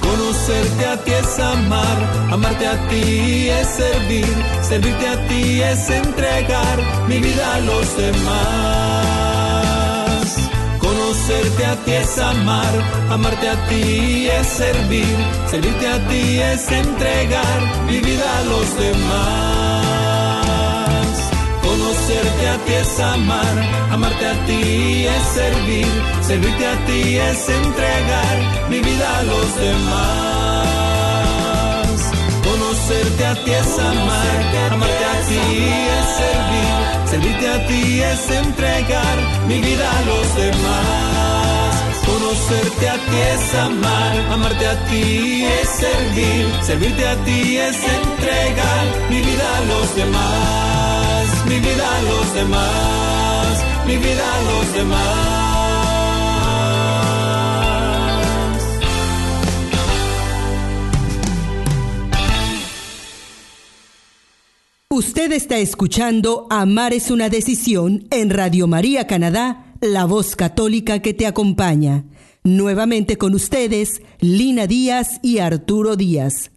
Conocerte 0.00 0.86
a 0.86 0.96
ti 1.04 1.12
es 1.12 1.38
amar, 1.38 1.98
amarte 2.30 2.66
a 2.66 2.88
ti 2.88 3.48
es 3.48 3.68
servir, 3.68 4.34
servirte 4.62 5.08
a 5.08 5.26
ti 5.28 5.62
es 5.62 5.90
entregar 5.90 6.78
mi 7.08 7.18
vida 7.18 7.54
a 7.54 7.60
los 7.60 7.96
demás. 7.96 9.35
Conocerte 11.26 11.66
a 11.66 11.74
ti 11.84 11.90
es 11.90 12.18
amar, 12.18 12.72
amarte 13.10 13.48
a 13.48 13.66
ti 13.66 14.28
es 14.28 14.46
servir, 14.46 15.16
servirte 15.50 15.88
a 15.88 15.98
ti 16.06 16.38
es 16.38 16.70
entregar 16.70 17.60
mi 17.88 17.98
vida 17.98 18.38
a 18.38 18.42
los 18.44 18.78
demás. 18.78 19.82
Conocerte 21.64 22.48
a 22.48 22.56
ti 22.64 22.74
es 22.74 23.00
amar, 23.00 23.56
amarte 23.90 24.24
a 24.24 24.46
ti 24.46 25.08
es 25.08 25.22
servir, 25.34 25.88
servirte 26.22 26.64
a 26.64 26.86
ti 26.86 27.16
es 27.16 27.48
entregar 27.48 28.68
mi 28.70 28.78
vida 28.78 29.18
a 29.18 29.22
los 29.24 29.56
demás. 29.56 30.55
Conocerte 32.86 33.26
a 33.26 33.34
ti 33.34 33.50
es 33.50 33.78
amar, 33.80 34.72
amarte 34.72 35.04
a 35.04 35.28
ti 35.28 35.40
es 35.98 36.06
servir 36.20 36.66
Servirte 37.10 37.48
a 37.48 37.66
ti 37.66 38.00
es 38.00 38.30
entregar 38.30 39.16
mi 39.48 39.60
vida 39.60 39.90
a 39.90 40.02
los 40.02 40.36
demás. 40.36 41.74
Conocerte 42.06 42.88
a 42.88 42.94
ti 42.94 43.16
es 43.34 43.54
amar, 43.54 44.32
amarte 44.32 44.66
a 44.68 44.84
ti 44.84 45.46
es 45.46 45.68
servir, 45.68 46.46
servirte 46.62 47.08
a 47.08 47.16
ti 47.24 47.56
es 47.58 47.76
entregar 47.76 48.86
mi 49.10 49.20
vida 49.20 49.56
a 49.56 49.60
los 49.62 49.96
demás, 49.96 51.44
mi 51.48 51.58
vida 51.58 51.96
a 51.96 52.02
los 52.02 52.34
demás, 52.34 53.64
mi 53.84 53.96
vida 53.96 54.24
a 54.36 54.42
los 54.42 54.74
demás. 54.74 55.35
Usted 64.96 65.30
está 65.32 65.58
escuchando 65.58 66.46
Amar 66.48 66.94
es 66.94 67.10
una 67.10 67.28
decisión 67.28 68.06
en 68.10 68.30
Radio 68.30 68.66
María 68.66 69.06
Canadá, 69.06 69.74
la 69.82 70.06
voz 70.06 70.36
católica 70.36 71.00
que 71.02 71.12
te 71.12 71.26
acompaña. 71.26 72.06
Nuevamente 72.44 73.18
con 73.18 73.34
ustedes, 73.34 74.00
Lina 74.20 74.66
Díaz 74.66 75.20
y 75.22 75.36
Arturo 75.36 75.96
Díaz. 75.96 76.50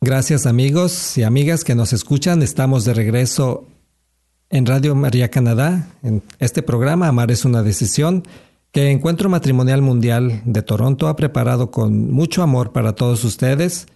Gracias 0.00 0.46
amigos 0.46 1.18
y 1.18 1.22
amigas 1.22 1.62
que 1.62 1.74
nos 1.74 1.92
escuchan. 1.92 2.40
Estamos 2.40 2.86
de 2.86 2.94
regreso 2.94 3.66
en 4.48 4.64
Radio 4.64 4.94
María 4.94 5.30
Canadá, 5.30 5.90
en 6.02 6.22
este 6.38 6.62
programa 6.62 7.08
Amar 7.08 7.30
es 7.30 7.44
una 7.44 7.62
decisión 7.62 8.22
que 8.72 8.90
Encuentro 8.90 9.28
Matrimonial 9.28 9.82
Mundial 9.82 10.40
de 10.46 10.62
Toronto 10.62 11.08
ha 11.08 11.16
preparado 11.16 11.70
con 11.70 12.10
mucho 12.10 12.42
amor 12.42 12.72
para 12.72 12.94
todos 12.94 13.22
ustedes 13.22 13.88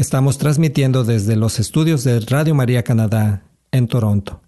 Estamos 0.00 0.38
transmitiendo 0.38 1.04
desde 1.04 1.36
los 1.36 1.58
estudios 1.58 2.04
de 2.04 2.20
Radio 2.20 2.54
María 2.54 2.82
Canadá 2.82 3.42
en 3.70 3.86
Toronto. 3.86 4.40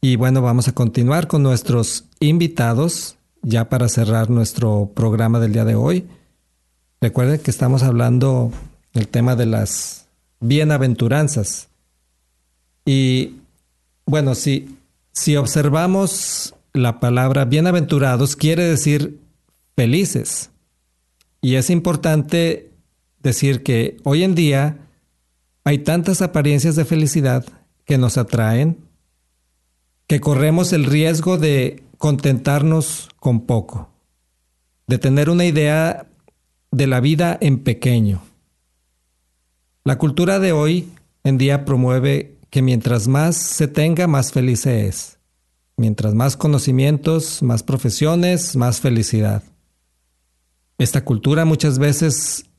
Y 0.00 0.14
bueno, 0.14 0.42
vamos 0.42 0.68
a 0.68 0.72
continuar 0.76 1.26
con 1.26 1.42
nuestros 1.42 2.04
invitados 2.20 3.16
ya 3.42 3.68
para 3.68 3.88
cerrar 3.88 4.30
nuestro 4.30 4.92
programa 4.94 5.40
del 5.40 5.54
día 5.54 5.64
de 5.64 5.74
hoy. 5.74 6.06
Recuerden 7.00 7.40
que 7.40 7.50
estamos 7.50 7.82
hablando 7.82 8.52
del 8.94 9.08
tema 9.08 9.34
de 9.34 9.46
las 9.46 10.06
bienaventuranzas. 10.38 11.68
Y 12.84 13.38
bueno, 14.06 14.36
si, 14.36 14.78
si 15.10 15.34
observamos 15.34 16.54
la 16.74 17.00
palabra 17.00 17.44
bienaventurados, 17.44 18.36
quiere 18.36 18.62
decir 18.62 19.18
felices. 19.74 20.50
Y 21.40 21.56
es 21.56 21.70
importante 21.70 22.69
decir 23.22 23.62
que 23.62 23.96
hoy 24.04 24.22
en 24.22 24.34
día 24.34 24.88
hay 25.64 25.78
tantas 25.78 26.22
apariencias 26.22 26.76
de 26.76 26.84
felicidad 26.84 27.44
que 27.84 27.98
nos 27.98 28.18
atraen, 28.18 28.78
que 30.06 30.20
corremos 30.20 30.72
el 30.72 30.84
riesgo 30.84 31.38
de 31.38 31.84
contentarnos 31.98 33.08
con 33.18 33.46
poco, 33.46 33.90
de 34.86 34.98
tener 34.98 35.30
una 35.30 35.44
idea 35.44 36.06
de 36.70 36.86
la 36.86 37.00
vida 37.00 37.36
en 37.40 37.62
pequeño. 37.62 38.22
La 39.84 39.98
cultura 39.98 40.38
de 40.38 40.52
hoy 40.52 40.90
en 41.24 41.38
día 41.38 41.64
promueve 41.64 42.38
que 42.50 42.62
mientras 42.62 43.06
más 43.06 43.36
se 43.36 43.68
tenga, 43.68 44.06
más 44.06 44.32
feliz 44.32 44.60
se 44.60 44.86
es. 44.86 45.18
Mientras 45.76 46.14
más 46.14 46.36
conocimientos, 46.36 47.42
más 47.42 47.62
profesiones, 47.62 48.56
más 48.56 48.80
felicidad. 48.80 49.42
Esta 50.78 51.04
cultura 51.04 51.44
muchas 51.44 51.78
veces 51.78 52.49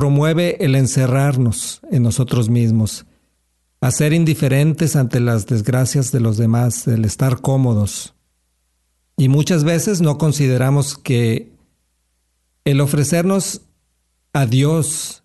promueve 0.00 0.56
el 0.64 0.76
encerrarnos 0.76 1.82
en 1.90 2.02
nosotros 2.02 2.48
mismos, 2.48 3.04
a 3.82 3.90
ser 3.90 4.14
indiferentes 4.14 4.96
ante 4.96 5.20
las 5.20 5.44
desgracias 5.44 6.10
de 6.10 6.20
los 6.20 6.38
demás, 6.38 6.88
el 6.88 7.04
estar 7.04 7.42
cómodos. 7.42 8.14
Y 9.18 9.28
muchas 9.28 9.62
veces 9.62 10.00
no 10.00 10.16
consideramos 10.16 10.96
que 10.96 11.52
el 12.64 12.80
ofrecernos 12.80 13.60
a 14.32 14.46
Dios 14.46 15.22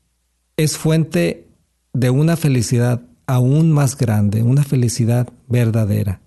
es 0.57 0.77
fuente 0.77 1.47
de 1.93 2.09
una 2.09 2.35
felicidad 2.35 3.01
aún 3.27 3.71
más 3.71 3.95
grande, 3.95 4.43
una 4.43 4.65
felicidad 4.65 5.29
verdadera. 5.47 6.19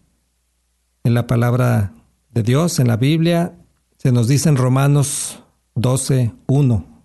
En 1.04 1.12
la 1.12 1.26
palabra 1.26 1.92
de 2.32 2.42
Dios, 2.42 2.78
en 2.78 2.88
la 2.88 2.96
Biblia, 2.96 3.58
se 3.98 4.10
nos 4.10 4.26
dice 4.26 4.48
en 4.48 4.56
Romanos 4.56 5.44
12, 5.74 6.32
1. 6.46 6.97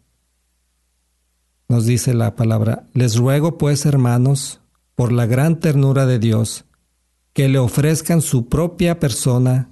Nos 1.74 1.88
dice 1.88 2.14
la 2.14 2.36
palabra, 2.36 2.86
les 2.94 3.16
ruego 3.16 3.58
pues, 3.58 3.88
hermanos, 3.88 4.62
por 4.94 5.12
la 5.12 5.26
gran 5.26 5.60
ternura 5.60 6.06
de 6.06 6.20
Dios, 6.20 6.66
que 7.34 7.50
le 7.50 7.58
ofrezcan 7.58 8.22
su 8.22 8.48
propia 8.48 9.00
persona 9.00 9.72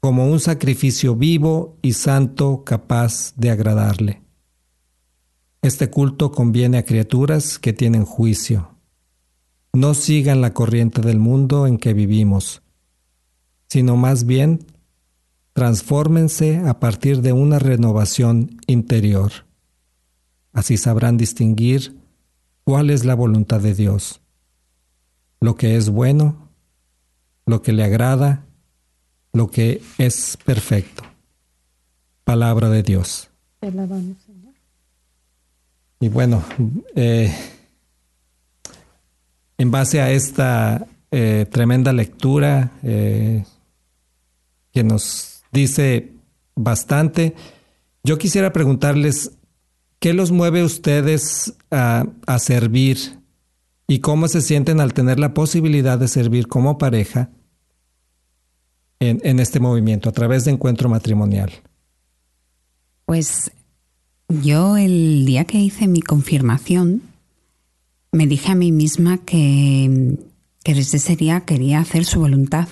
como 0.00 0.30
un 0.30 0.40
sacrificio 0.40 1.14
vivo 1.14 1.76
y 1.82 1.92
santo 1.92 2.64
capaz 2.64 3.34
de 3.36 3.50
agradarle. 3.50 4.22
Este 5.60 5.90
culto 5.90 6.32
conviene 6.32 6.78
a 6.78 6.86
criaturas 6.86 7.58
que 7.58 7.74
tienen 7.74 8.06
juicio. 8.06 8.70
No 9.74 9.92
sigan 9.92 10.40
la 10.40 10.54
corriente 10.54 11.02
del 11.02 11.18
mundo 11.18 11.66
en 11.66 11.76
que 11.76 11.92
vivimos, 11.92 12.62
sino 13.68 13.98
más 13.98 14.24
bien 14.24 14.64
transfórmense 15.52 16.62
a 16.66 16.80
partir 16.80 17.20
de 17.20 17.34
una 17.34 17.58
renovación 17.58 18.58
interior. 18.66 19.51
Así 20.52 20.76
sabrán 20.76 21.16
distinguir 21.16 21.96
cuál 22.64 22.90
es 22.90 23.04
la 23.04 23.14
voluntad 23.14 23.60
de 23.60 23.74
Dios, 23.74 24.20
lo 25.40 25.54
que 25.56 25.76
es 25.76 25.88
bueno, 25.88 26.48
lo 27.46 27.62
que 27.62 27.72
le 27.72 27.84
agrada, 27.84 28.44
lo 29.32 29.50
que 29.50 29.82
es 29.98 30.36
perfecto. 30.44 31.02
Palabra 32.24 32.68
de 32.68 32.82
Dios. 32.82 33.28
Y 36.00 36.08
bueno, 36.08 36.42
eh, 36.94 37.32
en 39.58 39.70
base 39.70 40.00
a 40.00 40.10
esta 40.10 40.86
eh, 41.10 41.46
tremenda 41.50 41.92
lectura 41.92 42.72
eh, 42.82 43.44
que 44.72 44.82
nos 44.82 45.42
dice 45.52 46.12
bastante. 46.54 47.34
Yo 48.02 48.18
quisiera 48.18 48.52
preguntarles, 48.52 49.30
¿qué 50.02 50.12
los 50.14 50.32
mueve 50.32 50.64
ustedes 50.64 51.54
a, 51.70 52.04
servir 52.40 53.20
y 53.86 54.00
cómo 54.00 54.26
se 54.26 54.42
sienten 54.42 54.80
al 54.80 54.94
tener 54.94 55.20
la 55.20 55.32
posibilidad 55.32 55.96
de 55.96 56.08
servir 56.08 56.48
como 56.48 56.76
pareja 56.76 57.30
en, 58.98 59.20
en 59.22 59.38
este 59.38 59.60
movimiento 59.60 60.08
a 60.08 60.12
través 60.12 60.44
de 60.44 60.50
encuentro 60.50 60.88
matrimonial? 60.88 61.52
Pues 63.06 63.52
yo 64.28 64.76
el 64.76 65.24
día 65.24 65.44
que 65.44 65.60
hice 65.60 65.86
mi 65.86 66.02
confirmación, 66.02 67.02
me 68.10 68.26
dije 68.26 68.50
a 68.50 68.56
mí 68.56 68.72
misma 68.72 69.18
que, 69.18 70.18
que 70.64 70.74
desde 70.74 70.96
ese 70.98 71.14
día 71.14 71.42
quería 71.42 71.78
hacer 71.78 72.04
su 72.06 72.18
voluntad 72.18 72.66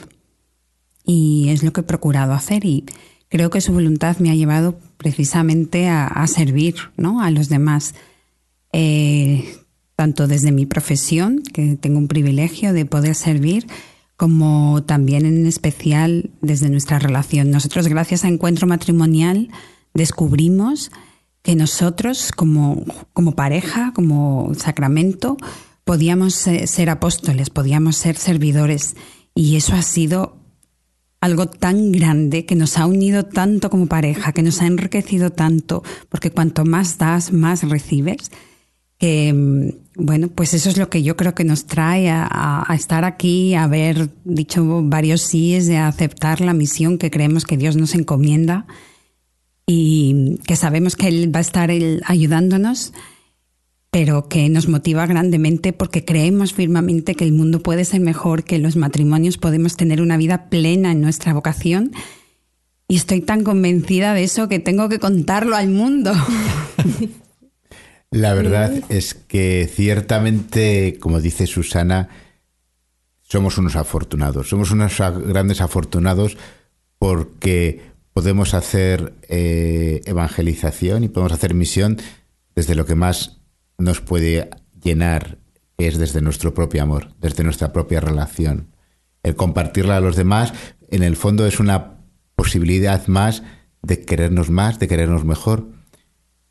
y 1.05 1.51
es 1.51 1.63
lo 1.63 1.73
que 1.73 1.83
he 1.83 1.85
procurado 1.85 2.33
hacer 2.33 2.65
y 2.65 2.87
creo 3.31 3.49
que 3.49 3.63
su 3.63 3.73
voluntad 3.73 4.19
me 4.19 4.31
ha 4.31 4.35
llevado 4.35 4.79
precisamente 4.99 5.89
a, 5.89 6.27
servir 6.27 6.75
¿no? 6.99 7.23
a 7.23 7.31
los 7.31 7.49
demás. 7.49 7.95
Eh, 8.73 9.57
tanto 9.97 10.27
desde 10.27 10.53
mi 10.53 10.67
profesión, 10.67 11.43
que 11.43 11.77
tengo 11.77 11.99
un 11.99 12.09
privilegio 12.09 12.73
de 12.73 12.87
poder 12.87 13.15
servir, 13.15 13.67
como 14.17 14.83
también 14.83 15.27
en 15.27 15.47
especial 15.47 16.31
desde 16.41 16.71
nuestra 16.71 16.99
relación. 16.99 17.51
Nosotros, 17.51 17.87
gracias 17.87 18.25
a 18.25 18.29
Encuentro 18.29 18.67
Matrimonial, 18.67 19.51
descubrimos 19.93 20.91
que 21.43 21.55
nosotros, 21.55 22.33
como, 22.33 22.85
como 23.13 23.33
pareja, 23.33 23.93
como 23.95 24.53
sacramento, 24.57 25.37
podíamos 25.85 26.35
ser 26.35 26.91
apóstoles, 26.91 27.51
podíamos 27.51 27.97
ser 27.97 28.17
servidores. 28.17 28.97
Y 29.35 29.57
eso 29.57 29.75
ha 29.75 29.83
sido 29.83 30.40
algo 31.21 31.47
tan 31.47 31.93
grande 31.93 32.47
que 32.47 32.57
nos 32.57 32.79
ha 32.79 32.87
unido 32.87 33.25
tanto 33.25 33.69
como 33.69 33.87
pareja, 33.87 34.33
que 34.33 34.43
nos 34.43 34.63
ha 34.63 34.67
enriquecido 34.67 35.31
tanto, 35.31 35.83
porque 36.09 36.31
cuanto 36.31 36.65
más 36.65 36.97
das, 36.99 37.33
más 37.33 37.63
recibes. 37.69 38.31
Que, 38.99 39.33
mm, 39.33 40.05
bueno, 40.05 40.29
pues 40.29 40.55
eso 40.55 40.69
es 40.71 40.77
lo 40.77 40.89
que 40.89 41.03
yo 41.03 41.17
creo 41.17 41.35
que 41.35 41.45
nos 41.45 41.67
trae 41.67 42.11
a, 42.11 42.67
estar 42.75 43.05
aquí, 43.05 43.55
a 43.55 43.65
haber 43.65 44.09
dicho 44.25 44.83
varios 44.85 45.23
síes, 45.23 45.67
de 45.67 45.77
aceptar 45.77 46.41
la 46.41 46.55
misión 46.55 46.97
que 46.97 47.11
creemos 47.11 47.45
que 47.45 47.57
Dios 47.57 47.77
nos 47.77 47.95
encomienda 47.95 48.67
y 49.67 50.39
que 50.47 50.57
sabemos 50.57 50.97
que 50.97 51.09
Él 51.09 51.35
va 51.35 51.39
a 51.39 51.43
estar 51.43 51.71
ayudándonos 51.71 52.93
pero 53.91 54.29
que 54.29 54.49
nos 54.49 54.69
motiva 54.69 55.07
grandemente 55.07 55.73
porque 55.73 56.05
creemos 56.05 56.55
firmemente 56.55 57.15
que 57.15 57.25
el 57.25 57.33
mundo 57.33 57.61
puede 57.61 57.85
ser 57.85 58.01
mejor, 58.01 58.45
que 58.45 58.59
los 58.59 58.77
matrimonios 58.77 59.37
podemos 59.37 59.77
tener 59.77 60.01
una 60.01 60.17
vida 60.17 60.49
plena 60.49 60.93
en 60.93 61.01
nuestra 61.01 61.35
vocación. 61.35 61.93
Y 62.87 62.97
estoy 62.97 63.21
tan 63.21 63.45
convencida 63.45 64.15
de 64.15 64.25
eso 64.25 64.49
que 64.49 64.59
tengo 64.59 64.89
que 64.89 64.99
contarlo 64.99 65.57
al 65.57 65.69
mundo. 65.69 66.13
La 68.13 68.35
verdad 68.35 68.73
es 68.89 69.15
que 69.15 69.71
ciertamente, 69.73 70.99
como 70.99 71.21
dice 71.21 71.47
Susana, 71.47 72.09
somos 73.23 73.59
unos 73.59 73.77
afortunados, 73.77 74.49
somos 74.49 74.73
unos 74.73 74.99
grandes 74.99 75.61
afortunados 75.61 76.37
porque 76.99 77.81
podemos 78.13 78.55
hacer 78.55 79.15
eh, 79.29 80.01
evangelización 80.05 81.05
y 81.05 81.09
podemos 81.09 81.33
hacer 81.33 81.55
misión 81.55 81.99
desde 82.57 82.75
lo 82.75 82.85
que 82.85 82.97
más 82.97 83.40
nos 83.81 84.01
puede 84.01 84.51
llenar 84.83 85.39
es 85.79 85.99
desde 85.99 86.21
nuestro 86.21 86.55
propio 86.55 86.83
amor, 86.83 87.15
desde 87.21 87.43
nuestra 87.45 87.73
propia 87.73 88.01
relación. 88.01 88.75
El 89.23 89.35
compartirla 89.35 89.97
a 89.97 90.01
los 90.01 90.17
demás, 90.17 90.53
en 90.91 91.03
el 91.03 91.17
fondo, 91.17 91.47
es 91.47 91.61
una 91.61 91.99
posibilidad 92.37 93.07
más 93.07 93.43
de 93.83 94.05
querernos 94.05 94.51
más, 94.51 94.79
de 94.79 94.89
querernos 94.89 95.25
mejor. 95.25 95.69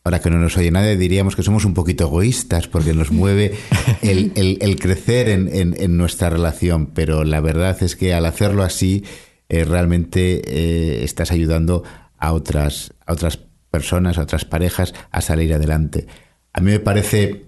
Ahora 0.04 0.20
que 0.20 0.30
no 0.30 0.38
nos 0.38 0.58
oye 0.58 0.72
nadie, 0.72 0.98
diríamos 0.98 1.36
que 1.36 1.44
somos 1.44 1.66
un 1.66 1.74
poquito 1.74 2.06
egoístas 2.06 2.68
porque 2.68 2.94
nos 2.94 3.12
mueve 3.12 3.54
el, 4.02 4.78
crecer 4.80 5.30
en, 5.30 5.98
nuestra 5.98 6.30
relación, 6.30 6.88
pero 6.88 7.24
la 7.24 7.42
verdad 7.42 7.78
es 7.84 7.96
que 7.96 8.14
al 8.14 8.26
hacerlo 8.26 8.64
así, 8.64 9.04
eh, 9.50 9.66
realmente 9.66 10.42
eh, 10.46 11.04
estás 11.04 11.32
ayudando 11.32 11.84
a 12.18 12.34
otras, 12.34 12.94
a 13.06 13.14
otras 13.14 13.40
personas, 13.70 14.18
a 14.18 14.24
otras 14.24 14.46
parejas 14.46 14.94
a 15.12 15.22
salir 15.22 15.54
adelante. 15.54 16.08
A 16.54 16.62
mí 16.62 16.72
me 16.72 16.80
parece 16.80 17.46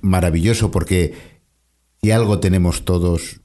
maravilloso 0.00 0.70
porque 0.70 1.14
si 2.02 2.10
algo 2.10 2.40
tenemos 2.40 2.84
todos 2.84 3.40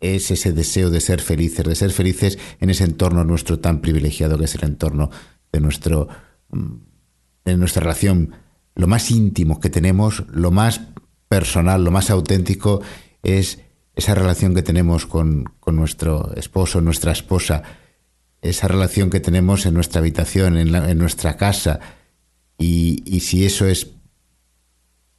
es 0.00 0.30
ese 0.30 0.52
deseo 0.52 0.90
de 0.90 1.00
ser 1.00 1.20
felices, 1.20 1.64
de 1.66 1.74
ser 1.74 1.90
felices 1.90 2.38
en 2.60 2.70
ese 2.70 2.84
entorno 2.84 3.24
nuestro 3.24 3.58
tan 3.58 3.80
privilegiado 3.80 4.38
que 4.38 4.44
es 4.44 4.54
el 4.54 4.64
entorno 4.64 5.10
de 5.52 5.60
nuestro 5.60 6.08
de 7.44 7.56
nuestra 7.56 7.80
relación, 7.80 8.34
lo 8.74 8.86
más 8.86 9.10
íntimo 9.10 9.60
que 9.60 9.70
tenemos, 9.70 10.24
lo 10.30 10.50
más 10.50 10.80
personal, 11.28 11.84
lo 11.84 11.90
más 11.90 12.10
auténtico 12.10 12.80
es 13.22 13.60
esa 13.94 14.14
relación 14.14 14.54
que 14.54 14.62
tenemos 14.62 15.06
con, 15.06 15.44
nuestro 15.66 16.32
esposo, 16.36 16.80
nuestra 16.80 17.12
esposa, 17.12 17.62
esa 18.40 18.68
relación 18.68 19.10
que 19.10 19.20
tenemos 19.20 19.66
en 19.66 19.74
nuestra 19.74 20.00
habitación, 20.00 20.56
en, 20.56 20.98
nuestra 20.98 21.36
casa, 21.36 21.80
y, 22.56 23.02
y, 23.04 23.20
si 23.20 23.44
eso 23.44 23.66
es 23.66 23.97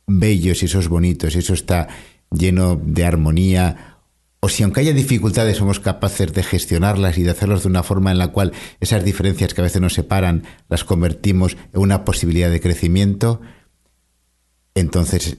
bello, 0.09 0.55
si 0.55 0.65
eso 0.65 0.79
es 0.79 0.87
bonito, 0.87 1.29
si 1.29 1.39
eso 1.39 1.53
está 1.53 1.87
lleno 2.31 2.79
de 2.81 3.05
armonía, 3.05 3.97
o 4.41 4.49
si 4.49 4.63
aunque 4.63 4.81
haya 4.81 4.93
dificultades 4.93 5.57
somos 5.57 5.79
capaces 5.79 6.33
de 6.33 6.43
gestionarlas 6.43 7.17
y 7.17 7.23
de 7.23 7.31
hacerlos 7.31 7.63
de 7.63 7.69
una 7.69 7.83
forma 7.83 8.11
en 8.11 8.17
la 8.17 8.29
cual 8.29 8.53
esas 8.79 9.03
diferencias 9.03 9.53
que 9.53 9.61
a 9.61 9.65
veces 9.65 9.81
nos 9.81 9.93
separan 9.93 10.43
las 10.69 10.83
convertimos 10.83 11.57
en 11.73 11.81
una 11.81 12.05
posibilidad 12.05 12.49
de 12.49 12.61
crecimiento, 12.61 13.41
entonces 14.75 15.37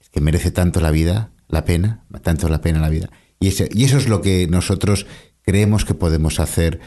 es 0.00 0.08
que 0.10 0.20
merece 0.20 0.50
tanto 0.50 0.80
la 0.80 0.90
vida, 0.90 1.30
la 1.48 1.64
pena, 1.64 2.04
tanto 2.22 2.48
la 2.48 2.60
pena 2.60 2.80
la 2.80 2.88
vida. 2.88 3.10
Y, 3.38 3.48
y 3.48 3.84
eso 3.84 3.98
es 3.98 4.08
lo 4.08 4.20
que 4.20 4.48
nosotros 4.48 5.06
creemos 5.42 5.84
que 5.84 5.94
podemos 5.94 6.40
hacer. 6.40 6.80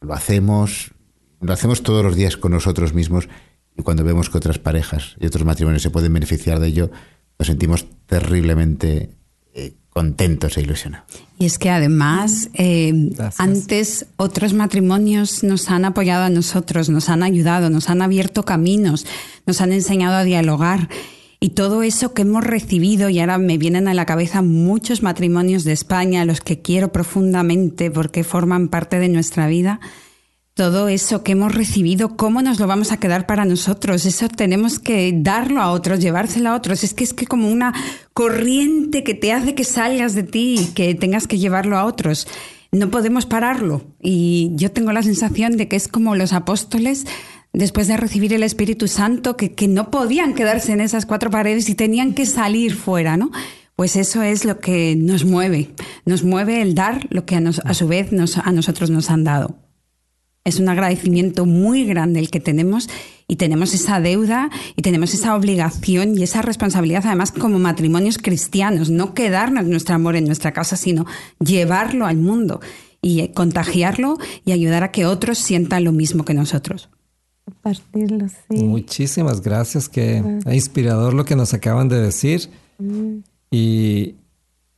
Lo 0.00 0.12
hacemos, 0.12 0.92
lo 1.40 1.52
hacemos 1.52 1.82
todos 1.82 2.04
los 2.04 2.14
días 2.14 2.36
con 2.36 2.52
nosotros 2.52 2.92
mismos 2.92 3.28
y 3.78 3.82
cuando 3.82 4.04
vemos 4.04 4.28
que 4.28 4.36
otras 4.36 4.58
parejas 4.58 5.14
y 5.20 5.26
otros 5.26 5.44
matrimonios 5.44 5.82
se 5.82 5.90
pueden 5.90 6.12
beneficiar 6.12 6.58
de 6.58 6.66
ello, 6.66 6.90
nos 7.38 7.46
sentimos 7.46 7.86
terriblemente 8.06 9.10
eh, 9.54 9.74
contentos 9.90 10.58
e 10.58 10.62
ilusionados. 10.62 11.06
Y 11.38 11.46
es 11.46 11.58
que 11.58 11.70
además, 11.70 12.50
eh, 12.54 13.12
antes 13.38 14.06
otros 14.16 14.52
matrimonios 14.52 15.44
nos 15.44 15.70
han 15.70 15.84
apoyado 15.84 16.24
a 16.24 16.30
nosotros, 16.30 16.88
nos 16.88 17.08
han 17.08 17.22
ayudado, 17.22 17.70
nos 17.70 17.88
han 17.88 18.02
abierto 18.02 18.44
caminos, 18.44 19.06
nos 19.46 19.60
han 19.60 19.72
enseñado 19.72 20.16
a 20.16 20.24
dialogar. 20.24 20.88
Y 21.38 21.50
todo 21.50 21.84
eso 21.84 22.14
que 22.14 22.22
hemos 22.22 22.42
recibido, 22.42 23.10
y 23.10 23.20
ahora 23.20 23.38
me 23.38 23.58
vienen 23.58 23.86
a 23.86 23.94
la 23.94 24.06
cabeza 24.06 24.42
muchos 24.42 25.04
matrimonios 25.04 25.62
de 25.62 25.70
España, 25.72 26.24
los 26.24 26.40
que 26.40 26.60
quiero 26.60 26.90
profundamente 26.90 27.92
porque 27.92 28.24
forman 28.24 28.66
parte 28.66 28.98
de 28.98 29.08
nuestra 29.08 29.46
vida, 29.46 29.78
todo 30.58 30.88
eso 30.88 31.22
que 31.22 31.30
hemos 31.30 31.54
recibido, 31.54 32.16
¿cómo 32.16 32.42
nos 32.42 32.58
lo 32.58 32.66
vamos 32.66 32.90
a 32.90 32.96
quedar 32.96 33.26
para 33.26 33.44
nosotros? 33.44 34.04
Eso 34.04 34.28
tenemos 34.28 34.80
que 34.80 35.14
darlo 35.14 35.62
a 35.62 35.70
otros, 35.70 36.00
llevárselo 36.00 36.48
a 36.48 36.56
otros. 36.56 36.82
Es 36.82 36.94
que 36.94 37.04
es 37.04 37.14
que 37.14 37.28
como 37.28 37.48
una 37.48 37.72
corriente 38.12 39.04
que 39.04 39.14
te 39.14 39.32
hace 39.32 39.54
que 39.54 39.62
salgas 39.62 40.16
de 40.16 40.24
ti 40.24 40.56
y 40.58 40.66
que 40.74 40.96
tengas 40.96 41.28
que 41.28 41.38
llevarlo 41.38 41.78
a 41.78 41.84
otros. 41.84 42.26
No 42.72 42.90
podemos 42.90 43.24
pararlo. 43.24 43.84
Y 44.02 44.50
yo 44.56 44.72
tengo 44.72 44.90
la 44.90 45.04
sensación 45.04 45.56
de 45.56 45.68
que 45.68 45.76
es 45.76 45.86
como 45.86 46.16
los 46.16 46.32
apóstoles 46.32 47.06
después 47.52 47.86
de 47.86 47.96
recibir 47.96 48.34
el 48.34 48.42
Espíritu 48.42 48.88
Santo, 48.88 49.36
que, 49.36 49.52
que 49.52 49.68
no 49.68 49.92
podían 49.92 50.34
quedarse 50.34 50.72
en 50.72 50.80
esas 50.80 51.06
cuatro 51.06 51.30
paredes 51.30 51.68
y 51.68 51.76
tenían 51.76 52.14
que 52.14 52.26
salir 52.26 52.74
fuera, 52.74 53.16
¿no? 53.16 53.30
Pues 53.76 53.94
eso 53.94 54.24
es 54.24 54.44
lo 54.44 54.58
que 54.58 54.96
nos 54.96 55.24
mueve. 55.24 55.70
Nos 56.04 56.24
mueve 56.24 56.62
el 56.62 56.74
dar 56.74 57.06
lo 57.10 57.26
que 57.26 57.36
a, 57.36 57.42
a 57.64 57.74
su 57.74 57.86
vez 57.86 58.10
a 58.42 58.50
nosotros 58.50 58.90
nos 58.90 59.08
han 59.08 59.22
dado. 59.22 59.67
Es 60.48 60.58
un 60.58 60.68
agradecimiento 60.70 61.44
muy 61.44 61.84
grande 61.84 62.20
el 62.20 62.30
que 62.30 62.40
tenemos 62.40 62.88
y 63.28 63.36
tenemos 63.36 63.74
esa 63.74 64.00
deuda 64.00 64.48
y 64.76 64.82
tenemos 64.82 65.12
esa 65.12 65.36
obligación 65.36 66.16
y 66.16 66.22
esa 66.22 66.40
responsabilidad 66.40 67.02
además 67.04 67.32
como 67.32 67.58
matrimonios 67.58 68.16
cristianos, 68.16 68.88
no 68.88 69.12
quedarnos 69.12 69.66
nuestro 69.66 69.94
amor 69.94 70.16
en 70.16 70.24
nuestra 70.24 70.52
casa, 70.52 70.76
sino 70.76 71.04
llevarlo 71.38 72.06
al 72.06 72.16
mundo 72.16 72.60
y 73.02 73.20
eh, 73.20 73.32
contagiarlo 73.34 74.16
y 74.46 74.52
ayudar 74.52 74.84
a 74.84 74.90
que 74.90 75.04
otros 75.04 75.36
sientan 75.36 75.84
lo 75.84 75.92
mismo 75.92 76.24
que 76.24 76.32
nosotros. 76.32 76.88
Compartirlo, 77.44 78.26
sí. 78.28 78.64
Muchísimas 78.64 79.42
gracias, 79.42 79.88
que 79.90 80.22
inspirador 80.50 81.12
lo 81.12 81.26
que 81.26 81.36
nos 81.36 81.52
acaban 81.52 81.88
de 81.88 82.00
decir. 82.00 82.48
Mm. 82.78 83.18
Y, 83.50 84.14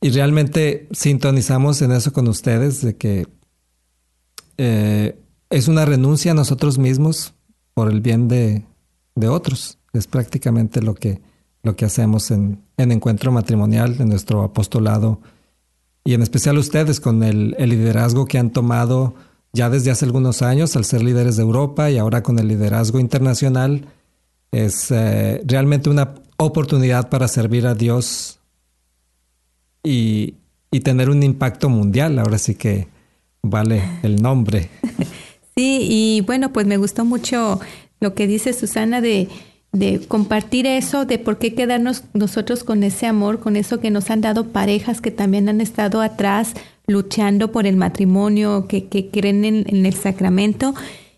y, 0.01 0.09
realmente 0.09 0.87
sintonizamos 0.91 1.81
en 1.81 1.91
eso 1.91 2.13
con 2.13 2.27
ustedes, 2.27 2.81
de 2.81 2.95
que 2.95 3.27
eh, 4.57 5.20
es 5.51 5.67
una 5.67 5.85
renuncia 5.85 6.31
a 6.31 6.35
nosotros 6.35 6.77
mismos 6.77 7.33
por 7.73 7.91
el 7.91 8.01
bien 8.01 8.27
de, 8.27 8.63
otros. 9.27 9.77
Es 9.93 10.07
prácticamente 10.07 10.81
lo 10.81 10.95
que, 10.95 11.21
lo 11.61 11.75
que 11.75 11.85
hacemos 11.85 12.31
en, 12.31 12.63
en, 12.77 12.91
encuentro 12.91 13.31
matrimonial, 13.31 13.97
en 13.99 14.09
nuestro 14.09 14.41
apostolado, 14.41 15.19
y 16.03 16.13
en 16.13 16.23
especial 16.23 16.57
ustedes 16.57 16.99
con 16.99 17.21
el, 17.21 17.51
liderazgo 17.59 18.25
que 18.25 18.39
han 18.39 18.49
tomado 18.49 19.13
ya 19.53 19.69
desde 19.69 19.91
hace 19.91 20.05
algunos 20.05 20.41
años 20.41 20.75
al 20.75 20.85
ser 20.85 21.03
líderes 21.03 21.35
de 21.35 21.43
Europa 21.43 21.91
y 21.91 21.97
ahora 21.97 22.23
con 22.23 22.39
el 22.39 22.47
liderazgo 22.47 22.99
internacional. 22.99 23.85
Es 24.51 24.89
eh, 24.89 25.41
realmente 25.45 25.89
una 25.89 26.15
oportunidad 26.37 27.09
para 27.09 27.27
servir 27.27 27.67
a 27.67 27.75
Dios 27.75 28.39
y, 29.83 30.35
y 30.71 30.79
tener 30.79 31.09
un 31.09 31.21
impacto 31.21 31.69
mundial. 31.69 32.17
Ahora 32.17 32.37
sí 32.37 32.55
que 32.55 32.87
vale 33.43 33.83
el 34.01 34.21
nombre. 34.21 34.69
Sí, 35.55 35.79
y 35.89 36.21
bueno, 36.21 36.53
pues 36.53 36.65
me 36.65 36.77
gustó 36.77 37.05
mucho 37.05 37.59
lo 37.99 38.13
que 38.13 38.27
dice 38.27 38.53
Susana 38.53 39.01
de, 39.01 39.27
de 39.71 39.99
compartir 40.07 40.65
eso, 40.65 41.05
de 41.05 41.17
por 41.19 41.37
qué 41.37 41.53
quedarnos 41.53 42.03
nosotros 42.13 42.63
con 42.63 42.83
ese 42.83 43.05
amor, 43.05 43.39
con 43.39 43.55
eso 43.55 43.79
que 43.79 43.91
nos 43.91 44.09
han 44.09 44.21
dado 44.21 44.47
parejas 44.47 45.01
que 45.01 45.11
también 45.11 45.49
han 45.49 45.61
estado 45.61 46.01
atrás 46.01 46.53
luchando 46.87 47.51
por 47.51 47.67
el 47.67 47.77
matrimonio, 47.77 48.67
que, 48.67 48.87
que 48.87 49.09
creen 49.09 49.45
en, 49.45 49.85
el 49.85 49.93
sacramento 49.93 50.73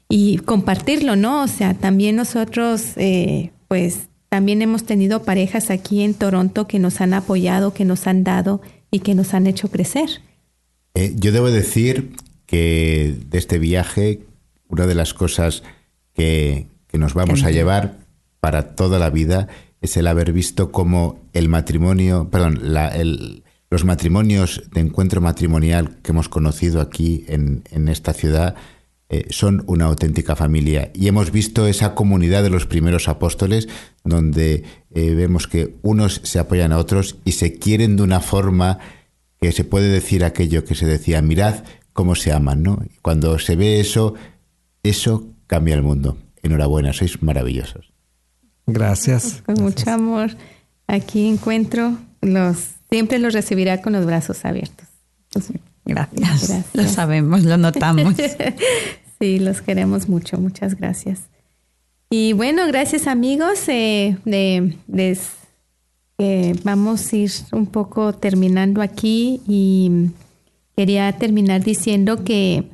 y 0.07 0.37
compartirlo, 0.37 1.15
¿no? 1.15 1.43
O 1.43 1.47
sea, 1.47 1.73
también 1.73 2.15
nosotros, 2.15 2.91
eh, 2.97 3.51
pues 3.67 4.07
también 4.29 4.61
hemos 4.61 4.83
tenido 4.83 5.23
parejas 5.23 5.71
aquí 5.71 6.01
en 6.01 6.13
Toronto 6.13 6.67
que 6.67 6.79
nos 6.79 7.01
han 7.01 7.13
apoyado, 7.13 7.73
que 7.73 7.85
nos 7.85 8.07
han 8.07 8.23
dado 8.23 8.61
y 8.91 8.99
que 8.99 9.15
nos 9.15 9.33
han 9.33 9.47
hecho 9.47 9.69
crecer. 9.69 10.09
Eh, 10.95 11.13
yo 11.15 11.31
debo 11.31 11.49
decir 11.49 12.11
que 12.53 13.15
de 13.31 13.39
este 13.39 13.57
viaje, 13.57 14.27
una 14.67 14.85
de 14.85 14.93
las 14.93 15.15
cosas 15.15 15.63
que, 16.13 16.67
nos 16.93 17.15
vamos 17.15 17.43
a 17.43 17.49
llevar 17.49 17.97
para 18.39 18.75
toda 18.75 18.99
la 18.99 19.09
vida 19.09 19.47
es 19.81 19.97
el 19.97 20.05
haber 20.05 20.31
visto 20.31 20.71
cómo 20.71 21.19
el 21.33 21.49
matrimonio, 21.49 22.29
perdón, 22.29 22.61
los 23.71 23.85
matrimonios 23.85 24.61
de 24.71 24.81
encuentro 24.81 25.19
matrimonial 25.19 25.97
que 26.03 26.11
hemos 26.11 26.29
conocido 26.29 26.79
aquí 26.79 27.25
en, 27.27 27.63
esta 27.87 28.13
ciudad 28.13 28.53
eh, 29.09 29.25
son 29.31 29.63
una 29.65 29.85
auténtica 29.85 30.35
familia. 30.35 30.91
Y 30.93 31.07
hemos 31.07 31.31
visto 31.31 31.65
esa 31.65 31.95
comunidad 31.95 32.43
de 32.43 32.51
los 32.51 32.67
primeros 32.67 33.07
apóstoles 33.07 33.67
donde 34.03 34.63
eh, 34.91 35.15
vemos 35.15 35.47
que 35.47 35.77
unos 35.81 36.21
se 36.23 36.37
apoyan 36.37 36.71
a 36.71 36.77
otros 36.77 37.15
y 37.25 37.31
se 37.31 37.57
quieren 37.57 37.95
de 37.95 38.03
una 38.03 38.19
forma 38.19 38.77
que 39.41 39.51
se 39.51 39.63
puede 39.63 39.89
decir 39.89 40.23
aquello 40.23 40.63
que 40.65 40.75
se 40.75 40.85
decía, 40.85 41.23
mirad 41.23 41.63
cómo 41.93 42.15
se 42.15 42.31
aman, 42.31 42.63
¿no? 42.63 42.79
Cuando 43.01 43.39
se 43.39 43.55
ve 43.55 43.79
eso, 43.79 44.15
eso 44.83 45.27
cambia 45.47 45.75
el 45.75 45.83
mundo. 45.83 46.17
Enhorabuena, 46.41 46.91
sois 46.91 47.21
maravillosos. 47.21 47.93
Gracias. 48.65 49.41
Con 49.45 49.55
mucho 49.61 49.89
amor. 49.89 50.31
Aquí 50.87 51.27
encuentro 51.27 51.97
los 52.21 52.73
siempre 52.89 53.17
los 53.17 53.33
recibirá 53.33 53.81
con 53.81 53.93
los 53.93 54.05
brazos 54.05 54.45
abiertos. 54.45 54.87
gracias. 55.85 56.65
Lo 56.73 56.87
sabemos, 56.87 57.43
lo 57.43 57.57
notamos. 57.57 58.13
sí, 59.19 59.39
los 59.39 59.61
queremos 59.61 60.07
mucho. 60.07 60.37
Muchas 60.37 60.75
gracias. 60.75 61.21
Y 62.11 62.33
bueno, 62.33 62.67
gracias 62.67 63.07
amigos. 63.07 63.67
Eh, 63.67 64.15
de, 64.25 64.77
vamos 66.63 67.11
a 67.11 67.15
ir 67.15 67.31
un 67.51 67.65
poco 67.65 68.13
terminando 68.13 68.83
aquí 68.83 69.41
y 69.47 70.11
Quería 70.75 71.11
terminar 71.13 71.63
diciendo 71.63 72.23
que 72.23 72.69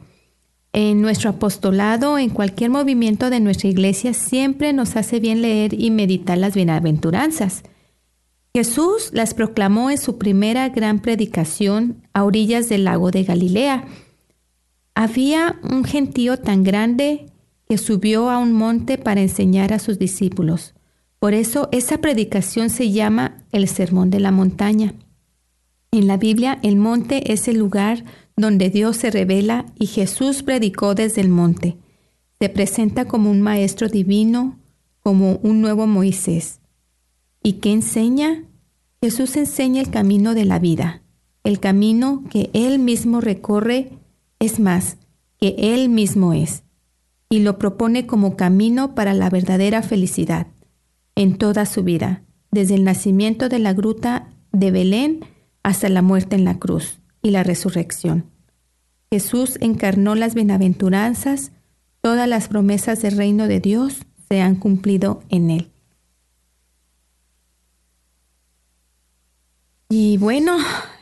en 0.71 1.01
nuestro 1.01 1.31
apostolado, 1.31 2.17
en 2.17 2.29
cualquier 2.29 2.69
movimiento 2.69 3.29
de 3.29 3.39
nuestra 3.39 3.69
iglesia, 3.69 4.13
siempre 4.13 4.71
nos 4.71 4.95
hace 4.95 5.19
bien 5.19 5.41
leer 5.41 5.73
y 5.73 5.89
meditar 5.91 6.37
las 6.37 6.53
bienaventuranzas. 6.53 7.63
Jesús 8.53 9.09
las 9.13 9.33
proclamó 9.33 9.89
en 9.89 9.97
su 9.97 10.17
primera 10.17 10.69
gran 10.69 10.99
predicación 10.99 12.03
a 12.13 12.23
orillas 12.23 12.69
del 12.69 12.83
lago 12.83 13.11
de 13.11 13.23
Galilea. 13.23 13.85
Había 14.95 15.59
un 15.63 15.83
gentío 15.83 16.37
tan 16.37 16.63
grande 16.63 17.27
que 17.67 17.77
subió 17.77 18.29
a 18.29 18.37
un 18.37 18.53
monte 18.53 18.97
para 18.97 19.21
enseñar 19.21 19.73
a 19.73 19.79
sus 19.79 19.99
discípulos. 19.99 20.73
Por 21.19 21.33
eso 21.33 21.69
esa 21.71 21.99
predicación 21.99 22.69
se 22.69 22.91
llama 22.91 23.43
el 23.51 23.67
Sermón 23.67 24.09
de 24.09 24.19
la 24.19 24.31
Montaña. 24.31 24.93
En 25.91 26.07
la 26.07 26.17
Biblia, 26.17 26.59
el 26.61 26.75
monte 26.75 27.33
es 27.33 27.47
el 27.47 27.57
lugar 27.57 28.03
donde 28.37 28.69
Dios 28.69 28.97
se 28.97 29.09
revela 29.09 29.65
y 29.77 29.87
Jesús 29.87 30.43
predicó 30.43 30.93
desde 30.93 31.21
el 31.21 31.29
monte. 31.29 31.77
Se 32.39 32.49
presenta 32.49 33.05
como 33.05 33.31
un 33.31 33.41
maestro 33.41 33.89
divino, 33.89 34.59
como 35.01 35.39
un 35.41 35.61
nuevo 35.61 35.87
Moisés. 35.87 36.59
¿Y 37.41 37.53
qué 37.53 37.71
enseña? 37.71 38.43
Jesús 39.01 39.35
enseña 39.35 39.81
el 39.81 39.89
camino 39.89 40.35
de 40.35 40.45
la 40.45 40.59
vida, 40.59 41.01
el 41.43 41.59
camino 41.59 42.23
que 42.29 42.49
Él 42.53 42.79
mismo 42.79 43.19
recorre, 43.19 43.91
es 44.39 44.59
más, 44.59 44.97
que 45.37 45.55
Él 45.57 45.89
mismo 45.89 46.33
es, 46.33 46.63
y 47.29 47.39
lo 47.39 47.57
propone 47.57 48.05
como 48.05 48.35
camino 48.35 48.93
para 48.93 49.13
la 49.13 49.29
verdadera 49.29 49.81
felicidad 49.81 50.47
en 51.15 51.37
toda 51.37 51.65
su 51.65 51.83
vida, 51.83 52.23
desde 52.51 52.75
el 52.75 52.83
nacimiento 52.83 53.49
de 53.49 53.59
la 53.59 53.73
gruta 53.73 54.29
de 54.51 54.71
Belén 54.71 55.25
hasta 55.63 55.89
la 55.89 56.01
muerte 56.01 56.35
en 56.35 56.45
la 56.45 56.59
cruz 56.59 56.99
y 57.21 57.31
la 57.31 57.43
resurrección. 57.43 58.25
Jesús 59.11 59.57
encarnó 59.61 60.15
las 60.15 60.35
bienaventuranzas, 60.35 61.51
todas 62.01 62.27
las 62.27 62.47
promesas 62.47 63.01
del 63.01 63.17
reino 63.17 63.47
de 63.47 63.59
Dios 63.59 64.05
se 64.29 64.41
han 64.41 64.55
cumplido 64.55 65.23
en 65.29 65.49
él. 65.49 65.71
Y 69.91 70.17
bueno, 70.17 70.55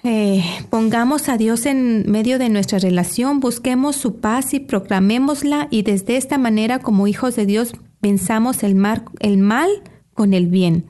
eh, 0.05 0.45
pongamos 0.69 1.27
a 1.27 1.35
Dios 1.37 1.65
en 1.65 2.09
medio 2.09 2.39
de 2.39 2.47
nuestra 2.47 2.79
relación, 2.79 3.41
busquemos 3.41 3.97
su 3.97 4.21
paz 4.21 4.53
y 4.53 4.61
proclamémosla 4.61 5.67
y 5.69 5.81
desde 5.81 6.15
esta 6.15 6.37
manera 6.37 6.79
como 6.79 7.05
hijos 7.05 7.35
de 7.35 7.45
Dios 7.45 7.73
pensamos 7.99 8.63
el, 8.63 8.81
el 9.19 9.37
mal 9.37 9.69
con 10.13 10.33
el 10.33 10.47
bien. 10.47 10.85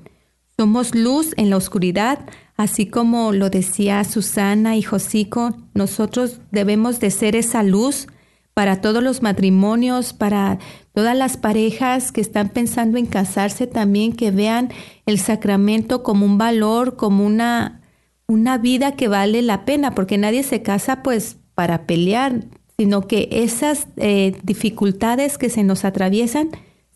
Somos 0.55 0.93
luz 0.93 1.33
en 1.37 1.49
la 1.49 1.57
oscuridad, 1.57 2.19
así 2.57 2.87
como 2.87 3.31
lo 3.31 3.49
decía 3.49 4.03
Susana 4.03 4.75
y 4.75 4.81
Josico, 4.81 5.55
nosotros 5.73 6.41
debemos 6.51 6.99
de 6.99 7.11
ser 7.11 7.35
esa 7.35 7.63
luz 7.63 8.07
para 8.53 8.81
todos 8.81 9.03
los 9.03 9.21
matrimonios, 9.21 10.13
para 10.13 10.57
todas 10.93 11.15
las 11.15 11.37
parejas 11.37 12.11
que 12.11 12.21
están 12.21 12.49
pensando 12.49 12.97
en 12.97 13.05
casarse 13.05 13.67
también, 13.67 14.13
que 14.13 14.31
vean 14.31 14.69
el 15.05 15.19
sacramento 15.19 16.03
como 16.03 16.25
un 16.25 16.37
valor, 16.37 16.95
como 16.95 17.25
una 17.25 17.81
una 18.27 18.57
vida 18.57 18.91
que 18.95 19.07
vale 19.07 19.41
la 19.41 19.65
pena, 19.65 19.95
porque 19.95 20.17
nadie 20.17 20.43
se 20.43 20.61
casa 20.61 21.01
pues 21.01 21.37
para 21.55 21.85
pelear, 21.85 22.43
sino 22.77 23.07
que 23.07 23.29
esas 23.31 23.87
eh, 23.95 24.35
dificultades 24.43 25.37
que 25.37 25.49
se 25.49 25.63
nos 25.63 25.85
atraviesan 25.85 26.49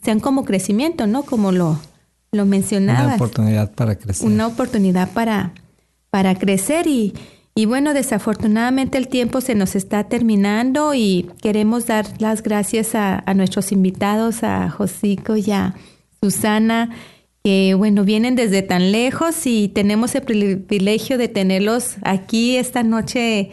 sean 0.03 0.19
como 0.19 0.43
crecimiento, 0.43 1.07
¿no? 1.07 1.23
Como 1.23 1.51
lo, 1.51 1.79
lo 2.31 2.45
mencionabas. 2.45 3.05
Una 3.05 3.15
oportunidad 3.15 3.71
para 3.71 3.95
crecer. 3.95 4.27
Una 4.27 4.47
oportunidad 4.47 5.11
para, 5.11 5.53
para 6.09 6.35
crecer 6.35 6.87
y, 6.87 7.13
y 7.55 7.65
bueno, 7.65 7.93
desafortunadamente 7.93 8.97
el 8.97 9.07
tiempo 9.07 9.41
se 9.41 9.55
nos 9.55 9.75
está 9.75 10.05
terminando 10.05 10.93
y 10.93 11.29
queremos 11.41 11.87
dar 11.87 12.05
las 12.19 12.43
gracias 12.43 12.95
a, 12.95 13.21
a 13.25 13.33
nuestros 13.33 13.71
invitados, 13.71 14.43
a 14.43 14.69
Josico 14.69 15.35
y 15.35 15.51
a 15.51 15.75
Susana 16.21 16.89
que 17.43 17.73
bueno, 17.73 18.03
vienen 18.03 18.35
desde 18.35 18.61
tan 18.61 18.91
lejos 18.91 19.47
y 19.47 19.69
tenemos 19.69 20.13
el 20.15 20.21
privilegio 20.21 21.17
de 21.17 21.27
tenerlos 21.27 21.95
aquí 22.03 22.57
esta 22.57 22.83
noche 22.83 23.49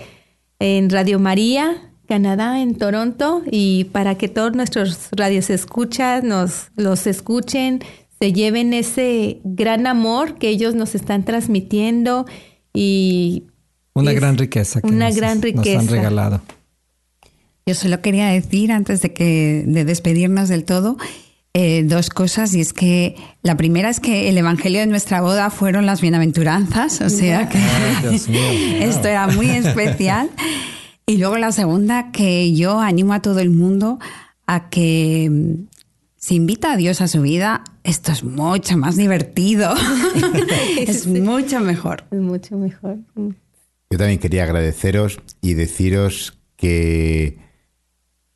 en 0.58 0.90
Radio 0.90 1.18
María, 1.18 1.90
Canadá, 2.06 2.60
en 2.60 2.74
Toronto, 2.74 3.42
y 3.50 3.84
para 3.84 4.16
que 4.16 4.28
todos 4.28 4.54
nuestros 4.54 5.08
radios 5.12 5.50
escuchas, 5.50 6.24
nos 6.24 6.68
los 6.76 7.06
escuchen, 7.06 7.80
se 8.20 8.32
lleven 8.32 8.74
ese 8.74 9.40
gran 9.44 9.86
amor 9.86 10.38
que 10.38 10.48
ellos 10.48 10.74
nos 10.74 10.94
están 10.94 11.24
transmitiendo 11.24 12.26
y 12.72 13.44
una 13.94 14.12
gran 14.12 14.38
riqueza 14.38 14.80
que 14.80 14.86
una 14.86 15.10
gran 15.10 15.42
riqueza. 15.42 15.82
nos 15.82 15.88
han 15.88 15.88
regalado. 15.88 16.40
Yo 17.66 17.74
solo 17.74 18.00
quería 18.00 18.28
decir 18.28 18.72
antes 18.72 19.02
de 19.02 19.12
que 19.12 19.64
de 19.66 19.84
despedirnos 19.84 20.48
del 20.48 20.64
todo 20.64 20.96
eh, 21.54 21.82
dos 21.84 22.08
cosas 22.08 22.54
y 22.54 22.60
es 22.60 22.72
que 22.72 23.16
la 23.42 23.56
primera 23.56 23.90
es 23.90 24.00
que 24.00 24.28
el 24.28 24.38
evangelio 24.38 24.80
de 24.80 24.86
nuestra 24.86 25.20
boda 25.20 25.50
fueron 25.50 25.86
las 25.86 26.00
bienaventuranzas, 26.00 27.00
o 27.00 27.10
sea 27.10 27.48
que 27.48 27.58
esto 28.84 29.08
era 29.08 29.26
muy 29.26 29.50
especial. 29.50 30.30
Y 31.06 31.16
luego 31.16 31.36
la 31.36 31.52
segunda, 31.52 32.12
que 32.12 32.54
yo 32.54 32.80
animo 32.80 33.14
a 33.14 33.22
todo 33.22 33.40
el 33.40 33.50
mundo 33.50 33.98
a 34.46 34.68
que 34.68 35.66
si 36.18 36.34
invita 36.34 36.72
a 36.72 36.76
Dios 36.76 37.00
a 37.00 37.08
su 37.08 37.22
vida, 37.22 37.64
esto 37.84 38.12
es 38.12 38.22
mucho 38.22 38.76
más 38.76 38.96
divertido, 38.96 39.74
es 40.78 41.06
mucho 41.06 41.60
mejor. 41.60 42.04
Es 42.10 42.20
mucho 42.20 42.58
mejor. 42.58 42.98
Yo 43.90 43.98
también 43.98 44.18
quería 44.18 44.44
agradeceros 44.44 45.20
y 45.40 45.54
deciros 45.54 46.38
que 46.56 47.38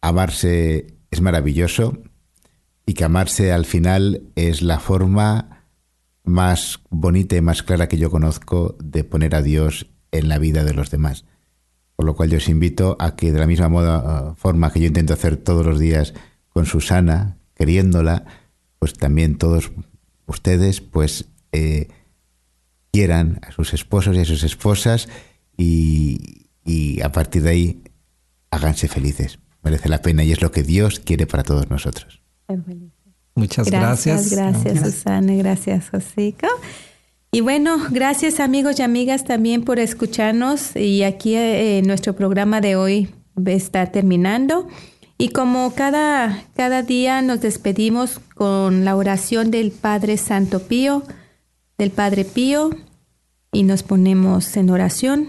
amarse 0.01 0.95
es 1.11 1.21
maravilloso, 1.21 2.03
y 2.87 2.95
que 2.95 3.05
amarse 3.05 3.53
al 3.53 3.65
final 3.65 4.23
es 4.35 4.63
la 4.63 4.81
forma 4.81 5.67
más 6.25 6.81
bonita 6.91 7.37
y 7.37 7.41
más 7.41 7.63
clara 7.63 7.89
que 7.89 7.99
yo 7.99 8.11
conozco 8.11 8.77
de 8.83 9.05
poner 9.05 9.35
a 9.35 9.43
Dios 9.43 9.87
en 10.11 10.29
la 10.29 10.39
vida 10.39 10.65
de 10.65 10.75
los 10.75 10.91
demás. 10.91 11.25
Por 11.97 12.07
lo 12.07 12.15
cual 12.15 12.31
yo 12.31 12.39
os 12.39 12.49
invito 12.49 12.97
a 12.99 13.17
que 13.17 13.33
de 13.33 13.39
la 13.39 13.47
misma 13.47 13.69
moda, 13.69 14.35
forma 14.37 14.73
que 14.73 14.81
yo 14.81 14.87
intento 14.87 15.13
hacer 15.13 15.37
todos 15.37 15.65
los 15.65 15.79
días 15.79 16.15
con 16.49 16.67
Susana, 16.67 17.39
queriéndola, 17.63 18.25
pues 18.81 18.95
también 18.95 19.39
todos 19.39 19.71
ustedes 20.27 20.81
pues 20.81 21.27
eh, 21.53 21.87
quieran 22.91 23.39
a 23.43 23.53
sus 23.53 23.73
esposos 23.73 24.17
y 24.17 24.19
a 24.19 24.25
sus 24.25 24.43
esposas 24.43 25.09
y, 25.57 26.49
y 26.65 27.01
a 27.03 27.13
partir 27.13 27.45
de 27.45 27.51
ahí 27.51 27.83
háganse 28.51 28.89
felices. 28.89 29.39
Merece 29.63 29.89
la 29.89 30.03
pena 30.03 30.25
y 30.25 30.33
es 30.33 30.43
lo 30.43 30.51
que 30.51 30.65
Dios 30.65 30.99
quiere 30.99 31.29
para 31.29 31.45
todos 31.45 31.71
nosotros. 31.71 32.21
Muchas 33.37 33.71
gracias. 33.71 34.33
Gracias, 34.33 34.81
Susana. 34.81 35.35
Gracias, 35.35 35.91
Josico. 35.91 36.49
Y 37.31 37.43
bueno, 37.43 37.79
gracias 37.93 38.41
amigos 38.41 38.81
y 38.81 38.83
amigas 38.83 39.23
también 39.23 39.63
por 39.63 39.79
escucharnos. 39.79 40.75
Y 40.75 41.05
aquí 41.05 41.37
eh, 41.37 41.81
nuestro 41.87 42.17
programa 42.17 42.61
de 42.61 42.75
hoy 42.75 43.15
está 43.47 43.93
terminando. 43.93 44.67
Y 45.19 45.29
como 45.29 45.73
cada, 45.75 46.45
cada 46.55 46.83
día 46.83 47.23
nos 47.23 47.41
despedimos 47.41 48.21
con 48.35 48.85
la 48.85 48.97
oración 48.97 49.51
del 49.51 49.71
Padre 49.71 50.17
Santo 50.17 50.67
Pío, 50.67 51.03
del 51.79 51.91
Padre 51.91 52.25
Pío, 52.25 52.71
y 53.53 53.63
nos 53.63 53.83
ponemos 53.83 54.57
en 54.57 54.71
oración. 54.71 55.29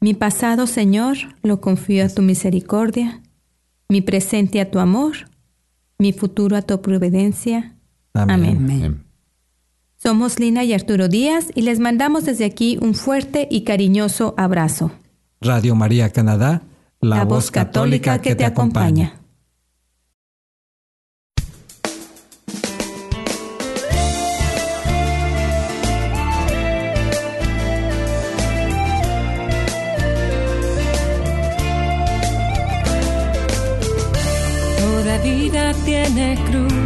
Mi 0.00 0.14
pasado, 0.14 0.66
Señor, 0.66 1.16
lo 1.42 1.60
confío 1.60 2.04
a 2.04 2.08
tu 2.08 2.22
misericordia, 2.22 3.22
mi 3.88 4.00
presente 4.00 4.60
a 4.60 4.70
tu 4.70 4.78
amor 4.78 5.28
mi 5.98 6.12
futuro 6.12 6.56
a 6.56 6.62
tu 6.62 6.80
providencia. 6.80 7.76
Amén. 8.14 9.04
Somos 9.96 10.38
Lina 10.38 10.62
y 10.64 10.72
Arturo 10.72 11.08
Díaz 11.08 11.50
y 11.54 11.62
les 11.62 11.80
mandamos 11.80 12.24
desde 12.24 12.44
aquí 12.44 12.78
un 12.80 12.94
fuerte 12.94 13.48
y 13.50 13.62
cariñoso 13.64 14.34
abrazo. 14.36 14.92
Radio 15.40 15.74
María 15.74 16.10
Canadá, 16.10 16.62
la, 17.00 17.24
voz 17.24 17.50
católica, 17.50 18.20
que, 18.20 18.34
te 18.34 18.44
acompaña. 18.44 19.20
vida 35.22 35.72
tiene 35.84 36.38
cruz 36.48 36.85